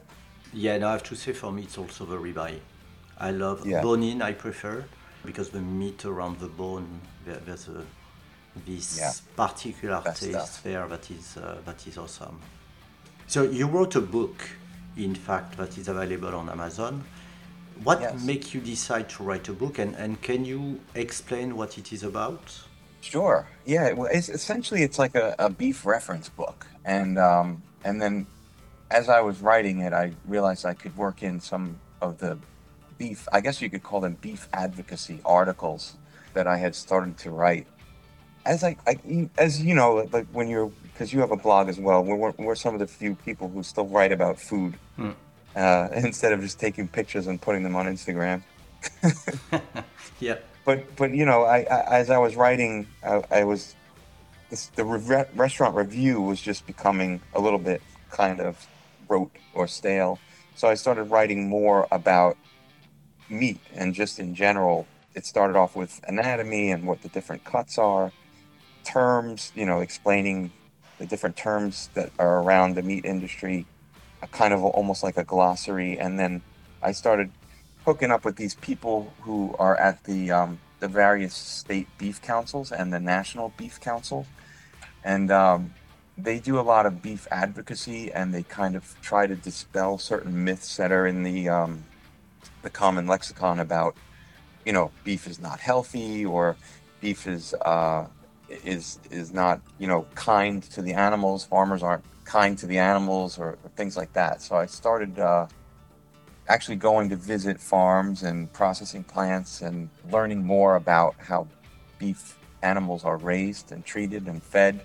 Yeah, 0.53 0.77
no, 0.77 0.89
I 0.89 0.91
have 0.93 1.03
to 1.03 1.15
say 1.15 1.33
for 1.33 1.51
me 1.51 1.63
it's 1.63 1.77
also 1.77 2.05
the 2.05 2.17
ribeye. 2.17 2.59
I 3.17 3.31
love 3.31 3.65
Yeah. 3.65 3.81
bone 3.81 4.03
in. 4.03 4.21
I 4.21 4.33
prefer 4.33 4.85
because 5.25 5.49
the 5.49 5.61
meat 5.61 6.05
around 6.05 6.39
the 6.39 6.47
bone 6.47 7.01
there, 7.25 7.37
there's 7.45 7.67
a 7.67 7.85
this 8.65 8.97
Yeah. 8.99 9.13
particular 9.35 10.01
Best 10.03 10.23
taste 10.23 10.53
stuff. 10.53 10.63
there 10.63 10.87
that 10.87 11.09
is 11.09 11.37
uh, 11.37 11.57
that 11.65 11.87
is 11.87 11.97
awesome. 11.97 12.39
So 13.27 13.43
you 13.43 13.67
wrote 13.67 13.95
a 13.95 14.01
book, 14.01 14.37
in 14.97 15.15
fact, 15.15 15.57
that 15.57 15.77
is 15.77 15.87
available 15.87 16.35
on 16.35 16.49
Amazon. 16.49 17.03
What 17.83 18.01
Yes. 18.01 18.21
make 18.23 18.53
you 18.53 18.61
decide 18.61 19.09
to 19.09 19.23
write 19.23 19.47
a 19.49 19.53
book, 19.53 19.79
and, 19.79 19.95
and 19.95 20.21
can 20.21 20.45
you 20.45 20.79
explain 20.93 21.55
what 21.55 21.77
it 21.77 21.91
is 21.91 22.03
about? 22.03 22.41
Sure. 23.01 23.47
Yeah. 23.65 23.93
Well, 23.93 24.09
it's 24.13 24.29
essentially 24.29 24.83
it's 24.83 24.99
like 24.99 25.15
a, 25.15 25.35
a 25.39 25.49
beef 25.49 25.85
reference 25.85 26.29
book, 26.29 26.67
and 26.85 27.17
um, 27.17 27.63
and 27.83 27.99
then 28.01 28.27
as 28.91 29.09
I 29.09 29.21
was 29.21 29.41
writing 29.41 29.79
it, 29.79 29.93
I 29.93 30.13
realized 30.27 30.65
I 30.65 30.73
could 30.75 30.95
work 30.95 31.23
in 31.23 31.39
some 31.39 31.79
of 32.01 32.19
the 32.19 32.37
beef. 32.99 33.27
I 33.33 33.41
guess 33.41 33.61
you 33.61 33.69
could 33.69 33.81
call 33.81 34.01
them 34.01 34.17
beef 34.21 34.47
advocacy 34.53 35.19
articles 35.25 35.95
that 36.33 36.45
I 36.45 36.57
had 36.57 36.75
started 36.75 37.17
to 37.19 37.31
write. 37.31 37.65
As 38.45 38.63
I, 38.63 38.75
I 38.87 39.29
as 39.37 39.61
you 39.61 39.75
know, 39.75 40.07
like 40.11 40.27
when 40.31 40.47
you're 40.47 40.71
because 40.93 41.13
you 41.13 41.19
have 41.19 41.31
a 41.31 41.35
blog 41.37 41.67
as 41.67 41.79
well. 41.79 42.03
We're 42.03 42.31
we're 42.37 42.55
some 42.55 42.75
of 42.75 42.79
the 42.79 42.87
few 42.87 43.15
people 43.15 43.49
who 43.49 43.63
still 43.63 43.87
write 43.87 44.11
about 44.11 44.39
food 44.39 44.75
uh, 45.55 45.87
instead 45.95 46.31
of 46.31 46.41
just 46.41 46.59
taking 46.59 46.87
pictures 46.87 47.25
and 47.27 47.41
putting 47.41 47.63
them 47.63 47.75
on 47.75 47.87
Instagram. 47.87 48.43
Yeah. 50.19 50.37
but 50.65 50.95
but 50.95 51.15
you 51.15 51.25
know, 51.25 51.43
I, 51.43 51.61
I 51.61 51.97
as 51.99 52.11
I 52.11 52.19
was 52.19 52.35
writing, 52.35 52.85
I, 53.03 53.23
I 53.31 53.43
was 53.43 53.75
this, 54.51 54.67
the 54.67 54.85
re- 54.85 55.25
restaurant 55.33 55.75
review 55.75 56.21
was 56.21 56.39
just 56.39 56.67
becoming 56.67 57.21
a 57.33 57.41
little 57.41 57.57
bit 57.57 57.81
kind 58.11 58.39
of 58.39 58.67
rote 59.07 59.31
or 59.55 59.67
stale. 59.67 60.19
So 60.55 60.67
I 60.67 60.75
started 60.75 61.05
writing 61.05 61.49
more 61.49 61.87
about 61.91 62.37
meat 63.29 63.59
and 63.73 63.95
just 63.95 64.19
in 64.19 64.35
general. 64.35 64.85
It 65.15 65.25
started 65.25 65.55
off 65.57 65.75
with 65.75 65.99
anatomy 66.07 66.69
and 66.69 66.85
what 66.85 67.01
the 67.01 67.09
different 67.09 67.43
cuts 67.43 67.79
are, 67.79 68.11
terms, 68.83 69.51
you 69.55 69.65
know, 69.65 69.79
explaining 69.79 70.51
the 70.97 71.05
different 71.05 71.35
terms 71.35 71.89
that 71.93 72.11
are 72.19 72.41
around 72.41 72.75
the 72.75 72.81
meat 72.81 73.05
industry, 73.05 73.65
kind 74.31 74.53
of 74.53 74.63
almost 74.63 75.03
like 75.03 75.17
a 75.17 75.23
glossary. 75.23 75.97
And 75.97 76.19
then 76.19 76.41
I 76.81 76.91
started 76.91 77.31
hooking 77.85 78.11
up 78.11 78.23
with 78.23 78.35
these 78.35 78.55
people 78.55 79.13
who 79.21 79.55
are 79.57 79.75
at 79.77 80.03
the 80.03 80.31
um, 80.31 80.59
the 80.79 80.87
various 80.87 81.35
state 81.35 81.87
beef 81.97 82.21
councils 82.21 82.71
and 82.71 82.91
the 82.91 82.99
national 82.99 83.53
beef 83.57 83.79
council, 83.79 84.25
and 85.03 85.31
um, 85.31 85.73
they 86.17 86.39
do 86.39 86.59
a 86.59 86.61
lot 86.61 86.85
of 86.85 87.01
beef 87.01 87.27
advocacy 87.31 88.11
and 88.11 88.33
they 88.33 88.43
kind 88.43 88.75
of 88.75 88.95
try 89.01 89.27
to 89.27 89.35
dispel 89.35 89.97
certain 89.97 90.43
myths 90.43 90.77
that 90.77 90.91
are 90.91 91.07
in 91.07 91.23
the 91.23 91.49
um, 91.49 91.83
the 92.61 92.69
common 92.69 93.07
lexicon 93.07 93.59
about 93.59 93.95
you 94.65 94.73
know 94.73 94.91
beef 95.03 95.27
is 95.27 95.39
not 95.39 95.59
healthy 95.59 96.25
or 96.25 96.55
beef 96.99 97.27
is 97.27 97.53
uh, 97.61 98.05
is 98.63 98.99
is 99.09 99.33
not 99.33 99.61
you 99.79 99.87
know 99.87 100.05
kind 100.15 100.63
to 100.63 100.81
the 100.81 100.93
animals. 100.93 101.45
Farmers 101.45 101.83
aren't 101.83 102.03
kind 102.25 102.57
to 102.57 102.65
the 102.65 102.77
animals 102.77 103.37
or, 103.37 103.57
or 103.63 103.69
things 103.75 103.97
like 103.97 104.13
that. 104.13 104.41
So 104.41 104.55
I 104.55 104.65
started 104.65 105.19
uh, 105.19 105.47
actually 106.47 106.77
going 106.77 107.09
to 107.09 107.15
visit 107.15 107.59
farms 107.59 108.23
and 108.23 108.51
processing 108.53 109.03
plants 109.03 109.61
and 109.61 109.89
learning 110.09 110.43
more 110.43 110.75
about 110.75 111.15
how 111.17 111.47
beef 111.99 112.37
animals 112.63 113.03
are 113.03 113.17
raised 113.17 113.71
and 113.71 113.85
treated 113.85 114.27
and 114.27 114.41
fed. 114.41 114.81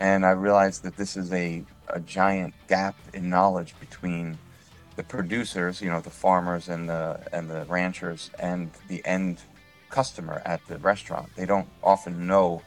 And 0.00 0.24
I 0.24 0.30
realized 0.30 0.82
that 0.84 0.96
this 0.96 1.16
is 1.16 1.32
a, 1.32 1.64
a 1.88 2.00
giant 2.00 2.54
gap 2.68 2.96
in 3.12 3.28
knowledge 3.28 3.74
between 3.78 4.38
the 4.96 5.02
producers, 5.02 5.80
you 5.80 5.90
know, 5.90 6.00
the 6.00 6.10
farmers 6.10 6.68
and 6.68 6.88
the 6.88 7.20
and 7.32 7.48
the 7.48 7.64
ranchers 7.66 8.30
and 8.38 8.70
the 8.88 9.04
end 9.06 9.40
customer 9.88 10.42
at 10.44 10.66
the 10.68 10.78
restaurant. 10.78 11.28
They 11.36 11.46
don't 11.46 11.68
often 11.82 12.26
know 12.26 12.62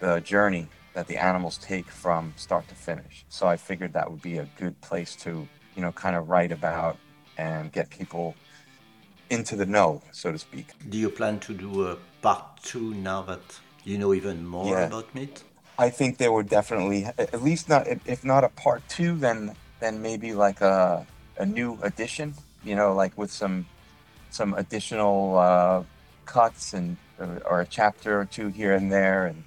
the 0.00 0.20
journey 0.20 0.68
that 0.94 1.06
the 1.06 1.16
animals 1.16 1.58
take 1.58 1.86
from 1.86 2.32
start 2.36 2.66
to 2.68 2.74
finish. 2.74 3.24
So 3.28 3.46
I 3.46 3.56
figured 3.56 3.92
that 3.92 4.10
would 4.10 4.22
be 4.22 4.38
a 4.38 4.48
good 4.58 4.80
place 4.80 5.14
to, 5.16 5.46
you 5.76 5.82
know, 5.82 5.92
kind 5.92 6.16
of 6.16 6.28
write 6.28 6.52
about 6.52 6.98
and 7.36 7.70
get 7.70 7.88
people 7.90 8.34
into 9.30 9.56
the 9.56 9.66
know, 9.66 10.02
so 10.12 10.32
to 10.32 10.38
speak. 10.38 10.66
Do 10.88 10.98
you 10.98 11.10
plan 11.10 11.38
to 11.40 11.54
do 11.54 11.86
a 11.86 11.96
part 12.22 12.62
two 12.62 12.94
now 12.94 13.22
that 13.22 13.40
you 13.84 13.98
know 13.98 14.14
even 14.14 14.46
more 14.46 14.74
yeah. 14.74 14.86
about 14.86 15.14
meat? 15.14 15.44
I 15.78 15.90
think 15.90 16.18
there 16.18 16.32
would 16.32 16.48
definitely, 16.48 17.04
at 17.04 17.42
least 17.42 17.68
not, 17.68 17.86
if 17.86 18.24
not 18.24 18.42
a 18.42 18.48
part 18.48 18.82
two, 18.88 19.16
then 19.16 19.54
then 19.80 20.02
maybe 20.02 20.32
like 20.32 20.60
a 20.60 21.06
a 21.38 21.46
new 21.46 21.78
edition. 21.82 22.34
You 22.64 22.74
know, 22.74 22.92
like 22.94 23.16
with 23.16 23.30
some 23.30 23.66
some 24.30 24.54
additional 24.54 25.38
uh, 25.38 25.84
cuts 26.24 26.74
and 26.74 26.96
or 27.44 27.60
a 27.60 27.66
chapter 27.66 28.20
or 28.20 28.24
two 28.24 28.48
here 28.48 28.74
and 28.74 28.90
there, 28.90 29.26
and 29.26 29.44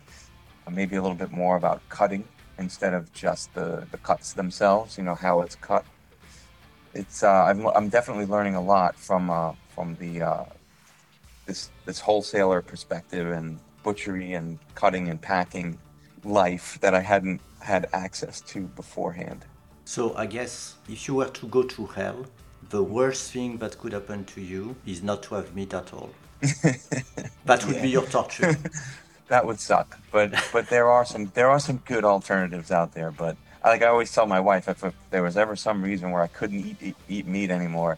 maybe 0.73 0.95
a 0.95 1.01
little 1.01 1.17
bit 1.17 1.31
more 1.31 1.55
about 1.55 1.81
cutting 1.89 2.23
instead 2.57 2.93
of 2.93 3.11
just 3.13 3.53
the, 3.53 3.85
the 3.91 3.97
cuts 3.97 4.33
themselves, 4.33 4.97
you 4.97 5.03
know, 5.03 5.15
how 5.15 5.41
it's 5.41 5.55
cut. 5.55 5.85
It's, 6.93 7.23
uh, 7.23 7.45
I'm, 7.45 7.65
I'm 7.67 7.89
definitely 7.89 8.25
learning 8.25 8.55
a 8.55 8.61
lot 8.61 8.95
from, 8.95 9.29
uh, 9.29 9.53
from 9.69 9.95
the, 9.95 10.21
uh, 10.21 10.45
this, 11.45 11.69
this 11.85 11.99
wholesaler 11.99 12.61
perspective 12.61 13.31
and 13.31 13.59
butchery 13.83 14.33
and 14.33 14.59
cutting 14.75 15.07
and 15.09 15.21
packing 15.21 15.77
life 16.23 16.77
that 16.81 16.93
I 16.93 16.99
hadn't 16.99 17.41
had 17.59 17.87
access 17.93 18.41
to 18.41 18.61
beforehand. 18.61 19.45
So 19.85 20.15
I 20.15 20.25
guess 20.25 20.75
if 20.87 21.07
you 21.07 21.15
were 21.15 21.29
to 21.29 21.47
go 21.47 21.63
to 21.63 21.85
hell, 21.87 22.25
the 22.69 22.83
worst 22.83 23.31
thing 23.31 23.57
that 23.57 23.77
could 23.77 23.93
happen 23.93 24.23
to 24.25 24.41
you 24.41 24.75
is 24.85 25.03
not 25.03 25.23
to 25.23 25.35
have 25.35 25.55
meat 25.55 25.73
at 25.73 25.93
all. 25.93 26.11
that 27.45 27.65
would 27.65 27.75
yeah. 27.75 27.81
be 27.81 27.89
your 27.89 28.05
torture. 28.05 28.57
that 29.31 29.45
would 29.47 29.59
suck. 29.59 29.97
But 30.11 30.27
but 30.53 30.67
there 30.67 30.87
are 30.91 31.05
some 31.05 31.31
there 31.33 31.49
are 31.49 31.59
some 31.67 31.77
good 31.93 32.03
alternatives 32.03 32.69
out 32.69 32.93
there. 32.93 33.11
But 33.11 33.35
like 33.63 33.81
I 33.81 33.87
always 33.87 34.11
tell 34.15 34.27
my 34.27 34.41
wife, 34.41 34.67
if, 34.67 34.83
if 34.83 34.93
there 35.09 35.23
was 35.23 35.35
ever 35.37 35.55
some 35.55 35.81
reason 35.81 36.11
where 36.11 36.21
I 36.21 36.27
couldn't 36.27 36.63
eat, 36.69 36.77
eat, 36.81 36.97
eat 37.15 37.25
meat 37.27 37.49
anymore, 37.49 37.97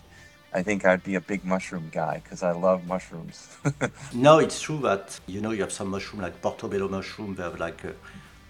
I 0.54 0.62
think 0.62 0.86
I'd 0.86 1.04
be 1.04 1.16
a 1.16 1.22
big 1.22 1.44
mushroom 1.44 1.90
guy 1.92 2.22
because 2.24 2.44
I 2.44 2.52
love 2.52 2.86
mushrooms. 2.86 3.38
no, 4.14 4.38
it's 4.46 4.62
true 4.62 4.80
that 4.90 5.20
you 5.26 5.42
know 5.42 5.52
you 5.56 5.62
have 5.62 5.76
some 5.82 5.90
mushroom 5.90 6.22
like 6.22 6.40
portobello 6.42 6.88
mushroom. 6.88 7.36
They 7.36 7.44
have 7.44 7.60
like 7.60 7.84
a, 7.84 7.94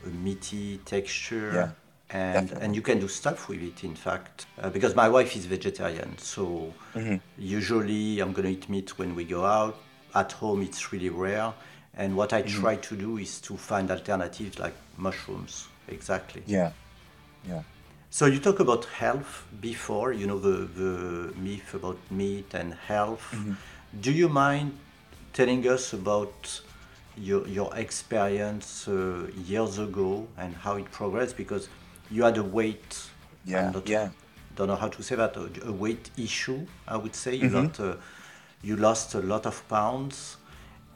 a 0.05 0.09
meaty 0.25 0.79
texture. 0.93 1.51
Yeah. 1.53 1.71
And, 2.09 2.51
and 2.63 2.75
you 2.75 2.83
can 2.83 2.99
do 2.99 3.07
stuff 3.07 3.49
with 3.49 3.63
it, 3.63 3.83
in 3.83 3.95
fact, 3.95 4.45
uh, 4.61 4.69
because 4.69 4.93
my 4.93 5.09
wife 5.09 5.35
is 5.35 5.47
vegetarian. 5.47 6.15
So 6.19 6.71
mm-hmm. 6.93 7.15
usually 7.39 8.19
I'm 8.19 8.33
going 8.33 8.45
to 8.45 8.51
eat 8.51 8.69
meat 8.69 8.99
when 8.99 9.15
we 9.15 9.23
go 9.23 9.43
out. 9.43 9.75
At 10.13 10.31
home, 10.33 10.61
it's 10.61 10.93
really 10.93 11.09
rare 11.09 11.51
and 11.95 12.15
what 12.15 12.33
I 12.33 12.41
mm. 12.41 12.49
try 12.49 12.75
to 12.75 12.95
do 12.95 13.17
is 13.17 13.39
to 13.41 13.57
find 13.57 13.91
alternatives 13.91 14.59
like 14.59 14.73
mushrooms. 14.97 15.67
Exactly. 15.87 16.43
Yeah. 16.45 16.71
Yeah. 17.47 17.63
So 18.09 18.25
you 18.25 18.39
talk 18.39 18.59
about 18.59 18.85
health 18.85 19.47
before, 19.59 20.13
you 20.13 20.27
know, 20.27 20.39
the, 20.39 20.65
the 20.65 21.33
myth 21.37 21.73
about 21.73 21.97
meat 22.11 22.53
and 22.53 22.73
health. 22.73 23.27
Mm-hmm. 23.31 23.53
Do 24.01 24.11
you 24.11 24.29
mind 24.29 24.77
telling 25.33 25.67
us 25.67 25.93
about 25.93 26.61
your, 27.17 27.47
your 27.47 27.75
experience 27.75 28.87
uh, 28.87 29.27
years 29.45 29.79
ago 29.79 30.27
and 30.37 30.55
how 30.55 30.77
it 30.77 30.91
progressed? 30.91 31.37
Because 31.37 31.69
you 32.09 32.23
had 32.23 32.37
a 32.37 32.43
weight, 32.43 33.03
yeah, 33.45 33.71
not, 33.71 33.87
yeah. 33.87 34.09
don't 34.55 34.67
know 34.67 34.75
how 34.75 34.89
to 34.89 35.03
say 35.03 35.15
that, 35.15 35.35
a, 35.35 35.71
weight 35.71 36.11
issue, 36.17 36.65
I 36.87 36.97
would 36.97 37.15
say. 37.15 37.35
You, 37.35 37.49
mm-hmm. 37.49 37.83
uh, 37.83 37.95
you 38.61 38.75
lost 38.75 39.15
a 39.15 39.21
lot 39.21 39.45
of 39.45 39.67
pounds 39.67 40.37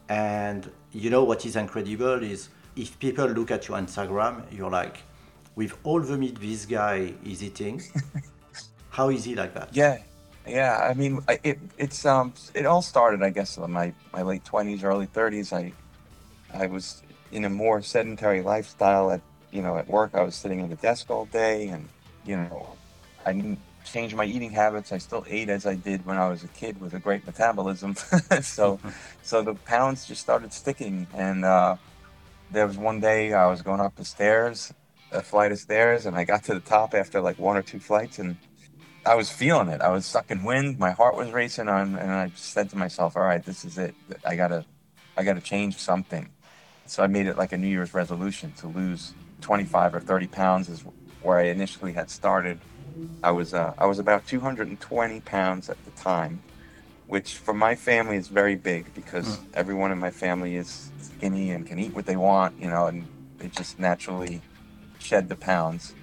and 0.10 0.70
you 0.92 1.10
know 1.10 1.24
what 1.24 1.46
is 1.46 1.56
incredible 1.56 2.24
is 2.24 2.50
if 2.76 2.98
people 3.00 3.28
look 3.28 3.52
at 3.52 3.68
your 3.68 3.78
Instagram, 3.78 4.44
you're 4.52 4.70
like, 4.70 5.04
with 5.56 5.76
all 5.84 6.00
the 6.00 6.18
meat 6.18 6.40
this 6.40 6.66
guy 6.66 7.14
is 7.26 7.44
eating, 7.44 7.82
how 8.90 9.10
is 9.10 9.24
he 9.24 9.36
like 9.36 9.54
that? 9.56 9.70
Yeah, 9.76 9.98
yeah. 10.48 10.88
I 10.90 10.94
mean, 10.94 11.22
it 11.44 11.60
it's 11.78 12.06
um 12.06 12.34
it 12.54 12.66
all 12.66 12.82
started, 12.82 13.24
I 13.24 13.32
guess, 13.32 13.58
in 13.58 13.72
my 13.72 13.94
my 14.14 14.22
late 14.22 14.46
twenties, 14.46 14.84
early 14.84 15.08
thirties. 15.08 15.52
I 15.52 15.74
I 16.54 16.68
was 16.68 17.02
in 17.32 17.46
a 17.46 17.50
more 17.50 17.82
sedentary 17.82 18.42
lifestyle. 18.42 19.12
At 19.12 19.22
you 19.52 19.62
know, 19.62 19.78
at 19.78 19.88
work, 19.88 20.12
I 20.14 20.22
was 20.22 20.36
sitting 20.36 20.62
at 20.62 20.72
a 20.72 20.76
desk 20.76 21.10
all 21.10 21.26
day, 21.26 21.68
and 21.70 21.90
you 22.26 22.38
know, 22.38 22.76
I 23.26 23.34
didn't 23.34 23.60
changed 23.92 24.16
my 24.16 24.26
eating 24.26 24.52
habits. 24.52 24.92
I 24.92 24.98
still 24.98 25.26
ate 25.28 25.50
as 25.50 25.66
I 25.66 25.76
did 25.76 26.06
when 26.06 26.18
I 26.18 26.30
was 26.30 26.44
a 26.44 26.48
kid 26.50 26.80
with 26.80 26.94
a 26.94 27.00
great 27.00 27.26
metabolism. 27.26 27.96
so, 28.42 28.80
so 29.24 29.42
the 29.42 29.56
pounds 29.56 30.06
just 30.06 30.22
started 30.22 30.54
sticking. 30.54 31.08
And 31.14 31.46
uh, 31.46 31.78
there 32.52 32.68
was 32.68 32.78
one 32.78 33.00
day 33.00 33.34
I 33.34 33.48
was 33.48 33.62
going 33.62 33.80
up 33.80 33.96
the 33.96 34.06
stairs, 34.06 34.74
a 35.12 35.22
flight 35.22 35.52
of 35.52 35.60
stairs, 35.60 36.06
and 36.06 36.16
I 36.16 36.24
got 36.24 36.44
to 36.46 36.54
the 36.54 36.60
top 36.60 36.94
after 36.94 37.22
like 37.22 37.40
one 37.40 37.58
or 37.58 37.62
two 37.62 37.80
flights, 37.80 38.20
and 38.20 38.38
I 39.06 39.16
was 39.16 39.30
feeling 39.30 39.70
it. 39.70 39.82
I 39.82 39.90
was 39.90 40.06
sucking 40.06 40.44
wind. 40.44 40.80
My 40.80 40.92
heart 40.92 41.16
was 41.16 41.32
racing 41.32 41.70
on, 41.70 41.96
and 41.96 42.12
I 42.12 42.32
said 42.36 42.70
to 42.72 42.76
myself, 42.78 43.16
"All 43.16 43.24
right, 43.24 43.44
this 43.44 43.64
is 43.64 43.78
it. 43.78 43.96
I 44.26 44.36
gotta, 44.36 44.66
I 45.16 45.24
gotta 45.24 45.42
change 45.42 45.78
something." 45.78 46.30
So 46.86 47.04
I 47.04 47.08
made 47.08 47.28
it 47.28 47.38
like 47.38 47.52
a 47.52 47.58
New 47.58 47.68
Year's 47.68 47.94
resolution 47.94 48.54
to 48.58 48.68
lose 48.68 49.14
25 49.42 49.96
or 49.96 50.00
30 50.00 50.28
pounds 50.28 50.70
is 50.70 50.84
where 51.22 51.38
I 51.38 51.44
initially 51.44 51.94
had 51.94 52.10
started 52.10 52.60
I 53.24 53.32
was 53.32 53.54
uh, 53.54 53.74
I 53.78 53.86
was 53.86 54.00
about 54.00 54.28
220 54.28 55.22
pounds 55.22 55.70
at 55.70 55.84
the 55.86 55.92
time, 55.92 56.42
which 57.08 57.36
for 57.36 57.54
my 57.54 57.76
family 57.76 58.18
is 58.18 58.28
very 58.28 58.56
big 58.56 58.94
because 58.94 59.38
mm. 59.38 59.46
everyone 59.54 59.92
in 59.92 59.98
my 59.98 60.12
family 60.12 60.56
is 60.56 60.92
skinny 61.02 61.52
and 61.52 61.66
can 61.66 61.80
eat 61.80 61.94
what 61.94 62.06
they 62.06 62.16
want, 62.16 62.60
you 62.60 62.70
know, 62.70 62.88
and 62.88 63.08
they 63.38 63.48
just 63.48 63.80
naturally 63.80 64.42
shed 65.00 65.30
the 65.30 65.36
pounds. 65.36 65.94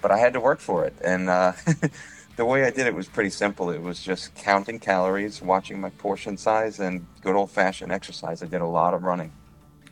But 0.00 0.10
I 0.10 0.18
had 0.18 0.32
to 0.34 0.40
work 0.40 0.60
for 0.60 0.84
it, 0.84 0.94
and 1.02 1.28
uh, 1.28 1.52
the 2.36 2.44
way 2.44 2.64
I 2.64 2.70
did 2.70 2.86
it 2.86 2.94
was 2.94 3.08
pretty 3.08 3.30
simple. 3.30 3.70
It 3.70 3.82
was 3.82 4.00
just 4.00 4.34
counting 4.34 4.78
calories, 4.78 5.42
watching 5.42 5.80
my 5.80 5.90
portion 5.90 6.36
size, 6.36 6.78
and 6.78 7.06
good 7.22 7.34
old 7.34 7.50
fashioned 7.50 7.90
exercise. 7.90 8.42
I 8.42 8.46
did 8.46 8.60
a 8.60 8.66
lot 8.66 8.94
of 8.94 9.02
running. 9.02 9.32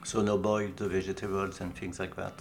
So 0.05 0.23
no 0.23 0.39
boiled 0.39 0.79
vegetables 0.79 1.61
and 1.61 1.75
things 1.75 1.99
like 1.99 2.15
that. 2.17 2.35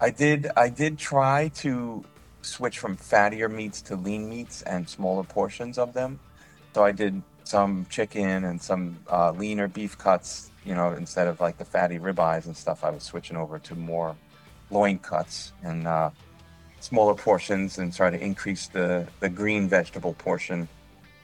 I 0.00 0.10
did. 0.10 0.48
I 0.56 0.68
did 0.68 0.98
try 0.98 1.48
to 1.62 2.04
switch 2.46 2.78
from 2.78 2.96
fattier 2.96 3.50
meats 3.50 3.82
to 3.82 3.96
lean 3.96 4.28
meats 4.28 4.62
and 4.62 4.88
smaller 4.88 5.24
portions 5.24 5.78
of 5.78 5.92
them. 5.92 6.18
So 6.74 6.84
I 6.84 6.92
did 6.92 7.22
some 7.44 7.86
chicken 7.88 8.44
and 8.44 8.60
some 8.60 8.98
uh, 9.10 9.32
leaner 9.32 9.68
beef 9.68 9.96
cuts. 9.98 10.50
You 10.64 10.74
know, 10.74 10.92
instead 10.92 11.28
of 11.28 11.40
like 11.40 11.58
the 11.58 11.64
fatty 11.64 11.98
ribeyes 11.98 12.46
and 12.46 12.56
stuff, 12.56 12.84
I 12.84 12.90
was 12.90 13.02
switching 13.02 13.36
over 13.36 13.58
to 13.60 13.74
more 13.74 14.16
loin 14.70 14.98
cuts 14.98 15.52
and 15.62 15.86
uh, 15.86 16.10
smaller 16.80 17.14
portions 17.14 17.78
and 17.78 17.94
try 17.94 18.10
to 18.10 18.18
increase 18.18 18.68
the 18.68 19.06
the 19.20 19.28
green 19.28 19.68
vegetable 19.68 20.14
portion 20.14 20.68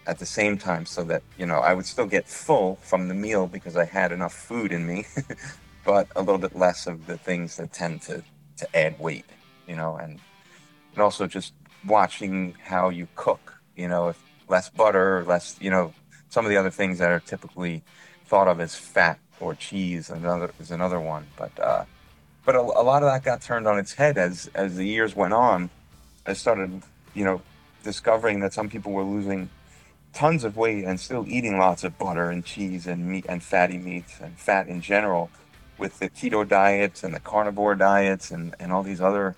at 0.06 0.18
the 0.18 0.26
same 0.26 0.58
time 0.58 0.86
so 0.86 1.04
that 1.04 1.22
you 1.38 1.46
know 1.46 1.58
I 1.58 1.74
would 1.74 1.86
still 1.86 2.06
get 2.06 2.28
full 2.28 2.76
from 2.82 3.08
the 3.08 3.14
meal 3.14 3.46
because 3.46 3.76
I 3.76 3.84
had 3.84 4.12
enough 4.12 4.34
food 4.34 4.72
in 4.72 4.86
me, 4.86 5.06
but 5.84 6.08
a 6.16 6.20
little 6.20 6.38
bit 6.38 6.56
less 6.56 6.86
of 6.86 7.06
the 7.06 7.16
things 7.16 7.56
that 7.56 7.72
tend 7.72 8.02
to 8.02 8.22
to 8.58 8.76
add 8.76 8.98
weight, 8.98 9.26
you 9.66 9.76
know, 9.76 9.96
and 9.96 10.20
and 10.94 11.02
also 11.02 11.26
just 11.26 11.52
watching 11.86 12.54
how 12.64 12.88
you 12.88 13.08
cook, 13.16 13.60
you 13.76 13.88
know, 13.88 14.08
if 14.08 14.22
less 14.48 14.68
butter, 14.70 15.24
less, 15.24 15.56
you 15.60 15.70
know, 15.70 15.92
some 16.28 16.44
of 16.44 16.50
the 16.50 16.56
other 16.56 16.70
things 16.70 16.98
that 16.98 17.10
are 17.10 17.20
typically 17.20 17.82
thought 18.26 18.48
of 18.48 18.60
as 18.60 18.74
fat 18.74 19.18
or 19.40 19.54
cheese 19.54 20.08
another 20.10 20.50
is 20.60 20.70
another 20.70 21.00
one, 21.00 21.26
but 21.36 21.58
uh, 21.60 21.84
but 22.44 22.54
a, 22.54 22.60
a 22.60 22.84
lot 22.84 23.02
of 23.02 23.10
that 23.10 23.24
got 23.24 23.42
turned 23.42 23.66
on 23.66 23.78
its 23.78 23.92
head 23.92 24.16
as 24.16 24.50
as 24.54 24.76
the 24.76 24.86
years 24.86 25.14
went 25.16 25.34
on. 25.34 25.70
I 26.26 26.34
started, 26.34 26.82
you 27.14 27.24
know, 27.24 27.42
discovering 27.82 28.40
that 28.40 28.52
some 28.52 28.68
people 28.68 28.92
were 28.92 29.02
losing 29.02 29.50
tons 30.12 30.44
of 30.44 30.56
weight 30.56 30.84
and 30.84 31.00
still 31.00 31.24
eating 31.26 31.58
lots 31.58 31.84
of 31.84 31.98
butter 31.98 32.30
and 32.30 32.44
cheese 32.44 32.86
and 32.86 33.06
meat 33.06 33.26
and 33.28 33.42
fatty 33.42 33.78
meats 33.78 34.20
and 34.20 34.38
fat 34.38 34.68
in 34.68 34.80
general 34.80 35.30
with 35.78 35.98
the 35.98 36.08
keto 36.08 36.46
diets 36.46 37.02
and 37.02 37.14
the 37.14 37.20
carnivore 37.20 37.74
diets 37.74 38.30
and, 38.30 38.54
and 38.60 38.72
all 38.72 38.82
these 38.82 39.00
other, 39.00 39.34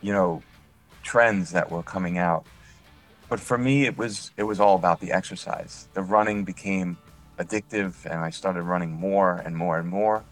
you 0.00 0.12
know, 0.12 0.42
trends 1.02 1.52
that 1.52 1.70
were 1.70 1.82
coming 1.82 2.18
out. 2.18 2.44
But 3.28 3.40
for 3.40 3.58
me 3.58 3.86
it 3.86 3.96
was 3.96 4.30
it 4.36 4.44
was 4.44 4.60
all 4.60 4.76
about 4.76 5.00
the 5.00 5.12
exercise. 5.12 5.88
The 5.94 6.02
running 6.02 6.44
became 6.44 6.98
addictive 7.38 8.04
and 8.04 8.20
I 8.20 8.30
started 8.30 8.62
running 8.62 8.92
more 8.92 9.36
and 9.36 9.56
more 9.56 9.78
and 9.78 9.88
more. 9.88 10.24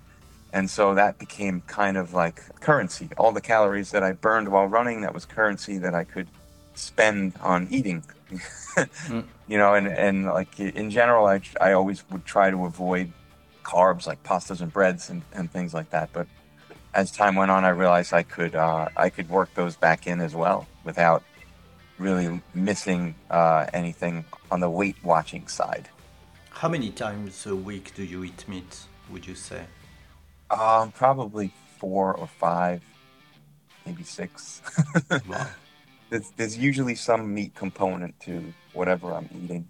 And 0.52 0.68
so 0.68 0.94
that 0.94 1.18
became 1.18 1.62
kind 1.66 1.96
of 1.96 2.12
like 2.12 2.42
currency. 2.60 3.08
All 3.16 3.32
the 3.32 3.40
calories 3.40 3.92
that 3.92 4.02
I 4.02 4.12
burned 4.12 4.48
while 4.48 4.66
running, 4.66 5.02
that 5.02 5.14
was 5.14 5.24
currency 5.24 5.78
that 5.78 5.94
I 5.94 6.04
could 6.04 6.26
spend 6.74 7.34
on 7.40 7.68
eating. 7.70 8.02
mm. 8.30 9.24
You 9.50 9.58
know, 9.58 9.74
and, 9.74 9.88
and 9.88 10.26
like 10.26 10.60
in 10.60 10.90
general, 10.90 11.26
I, 11.26 11.40
I 11.60 11.72
always 11.72 12.08
would 12.10 12.24
try 12.24 12.52
to 12.52 12.66
avoid 12.66 13.10
carbs 13.64 14.06
like 14.06 14.22
pastas 14.22 14.60
and 14.60 14.72
breads 14.72 15.10
and, 15.10 15.22
and 15.32 15.50
things 15.50 15.74
like 15.74 15.90
that. 15.90 16.10
But 16.12 16.28
as 16.94 17.10
time 17.10 17.36
went 17.36 17.50
on, 17.50 17.64
I 17.64 17.70
realized 17.70 18.12
I 18.12 18.22
could 18.22 18.54
uh, 18.54 18.88
I 18.96 19.10
could 19.10 19.28
work 19.28 19.52
those 19.54 19.76
back 19.76 20.06
in 20.06 20.20
as 20.20 20.34
well 20.34 20.66
without 20.84 21.22
really 21.98 22.40
missing 22.54 23.14
uh, 23.30 23.66
anything 23.72 24.24
on 24.50 24.60
the 24.60 24.70
weight 24.70 24.96
watching 25.04 25.46
side. 25.46 25.88
How 26.50 26.68
many 26.68 26.90
times 26.90 27.46
a 27.46 27.54
week 27.54 27.94
do 27.94 28.04
you 28.04 28.24
eat 28.24 28.48
meat? 28.48 28.86
Would 29.10 29.26
you 29.26 29.34
say? 29.34 29.64
Um, 30.50 30.90
probably 30.92 31.52
four 31.78 32.14
or 32.14 32.26
five, 32.26 32.82
maybe 33.86 34.02
six. 34.02 34.62
wow. 35.28 35.46
There's, 36.10 36.32
there's 36.36 36.58
usually 36.58 36.96
some 36.96 37.32
meat 37.32 37.54
component 37.54 38.18
to 38.20 38.52
whatever 38.72 39.12
I'm 39.12 39.28
eating. 39.42 39.68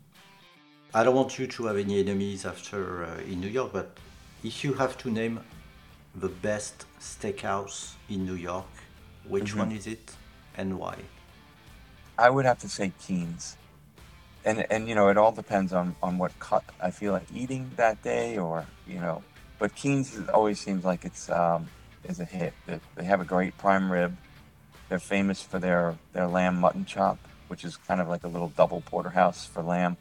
I 0.94 1.04
don't 1.04 1.14
want 1.14 1.38
you 1.38 1.46
to 1.46 1.66
have 1.66 1.76
any 1.76 2.00
enemies 2.00 2.46
after 2.46 3.04
uh, 3.04 3.18
in 3.20 3.40
New 3.40 3.48
York, 3.48 3.72
but 3.72 3.98
if 4.42 4.64
you 4.64 4.72
have 4.74 4.96
to 4.98 5.10
name 5.10 5.40
the 6.14 6.28
best 6.28 6.86
steakhouse 7.00 7.94
in 8.08 8.24
New 8.24 8.34
York, 8.34 8.66
which 9.28 9.50
mm-hmm. 9.50 9.58
one 9.60 9.72
is 9.72 9.86
it 9.86 10.16
and 10.56 10.78
why? 10.78 10.96
I 12.18 12.30
would 12.30 12.44
have 12.44 12.58
to 12.58 12.68
say 12.68 12.92
Keen's. 13.00 13.56
And 14.44 14.66
and 14.70 14.88
you 14.88 14.94
know, 14.94 15.08
it 15.08 15.16
all 15.16 15.32
depends 15.32 15.72
on 15.72 15.94
on 16.02 16.18
what 16.18 16.38
cut 16.38 16.64
I 16.80 16.90
feel 16.90 17.12
like 17.12 17.26
eating 17.34 17.70
that 17.76 18.02
day 18.02 18.38
or, 18.38 18.66
you 18.86 18.98
know, 18.98 19.22
but 19.58 19.74
Keen's 19.74 20.18
always 20.32 20.58
seems 20.58 20.84
like 20.84 21.04
it's 21.04 21.28
um, 21.30 21.68
is 22.04 22.20
a 22.20 22.24
hit. 22.24 22.54
They, 22.66 22.80
they 22.94 23.04
have 23.04 23.20
a 23.20 23.24
great 23.24 23.56
prime 23.58 23.92
rib. 23.92 24.16
They're 24.88 24.98
famous 24.98 25.42
for 25.42 25.58
their 25.58 25.96
their 26.12 26.26
lamb 26.26 26.58
mutton 26.58 26.86
chop, 26.86 27.18
which 27.48 27.64
is 27.64 27.76
kind 27.76 28.00
of 28.00 28.08
like 28.08 28.24
a 28.24 28.28
little 28.28 28.48
double 28.48 28.80
porterhouse 28.80 29.46
for 29.46 29.62
lamb. 29.62 29.98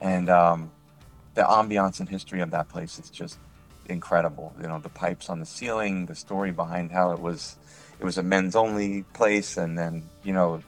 And 0.00 0.30
um, 0.30 0.70
the 1.34 1.42
ambiance 1.42 1.98
and 1.98 2.08
history 2.08 2.40
of 2.40 2.50
that 2.52 2.68
place 2.68 2.98
is 2.98 3.10
just 3.10 3.38
incredible. 3.86 4.54
You 4.60 4.68
know, 4.68 4.78
the 4.78 4.88
pipes 4.88 5.28
on 5.28 5.40
the 5.40 5.46
ceiling, 5.46 6.06
the 6.06 6.14
story 6.14 6.52
behind 6.52 6.90
how 6.90 7.12
it 7.12 7.20
was 7.20 7.56
it 7.98 8.04
was 8.04 8.18
a 8.18 8.22
men's 8.22 8.56
only 8.56 9.02
place, 9.14 9.56
and 9.56 9.78
then 9.78 10.02
you 10.22 10.32
know, 10.32 10.62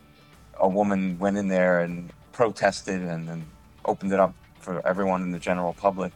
a 0.58 0.68
woman 0.68 1.18
went 1.18 1.36
in 1.36 1.48
there 1.48 1.80
and 1.80 2.12
protested, 2.32 3.00
and 3.00 3.28
then 3.28 3.46
opened 3.84 4.12
it 4.12 4.20
up 4.20 4.34
for 4.60 4.86
everyone 4.86 5.22
in 5.22 5.30
the 5.30 5.38
general 5.38 5.72
public 5.72 6.12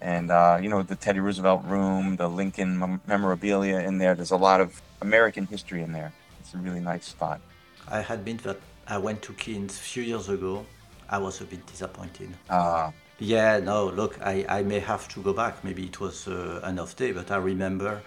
and 0.00 0.30
uh, 0.30 0.58
you 0.60 0.68
know 0.68 0.82
the 0.82 0.96
Teddy 0.96 1.20
Roosevelt 1.20 1.64
room, 1.64 2.16
the 2.16 2.28
Lincoln 2.28 3.00
memorabilia 3.06 3.80
in 3.80 3.98
there. 3.98 4.14
There's 4.14 4.30
a 4.30 4.36
lot 4.36 4.60
of 4.60 4.80
American 5.00 5.46
history 5.46 5.82
in 5.82 5.92
there. 5.92 6.12
It's 6.40 6.54
a 6.54 6.58
really 6.58 6.80
nice 6.80 7.06
spot. 7.06 7.40
I 7.88 8.00
had 8.00 8.24
been 8.24 8.36
that 8.38 8.60
I 8.86 8.98
went 8.98 9.22
to 9.22 9.32
Keen's 9.32 9.76
a 9.78 9.82
few 9.82 10.02
years 10.02 10.28
ago. 10.28 10.66
I 11.08 11.18
was 11.18 11.40
a 11.40 11.44
bit 11.44 11.64
disappointed. 11.66 12.30
Ah. 12.50 12.88
Uh, 12.88 12.92
yeah, 13.18 13.58
no, 13.58 13.86
look, 13.86 14.18
I, 14.20 14.44
I 14.48 14.62
may 14.62 14.80
have 14.80 15.08
to 15.08 15.22
go 15.22 15.32
back. 15.32 15.64
Maybe 15.64 15.84
it 15.84 16.00
was 16.00 16.28
uh, 16.28 16.60
an 16.62 16.78
off 16.78 16.96
day, 16.96 17.12
but 17.12 17.30
I 17.30 17.36
remember 17.36 18.02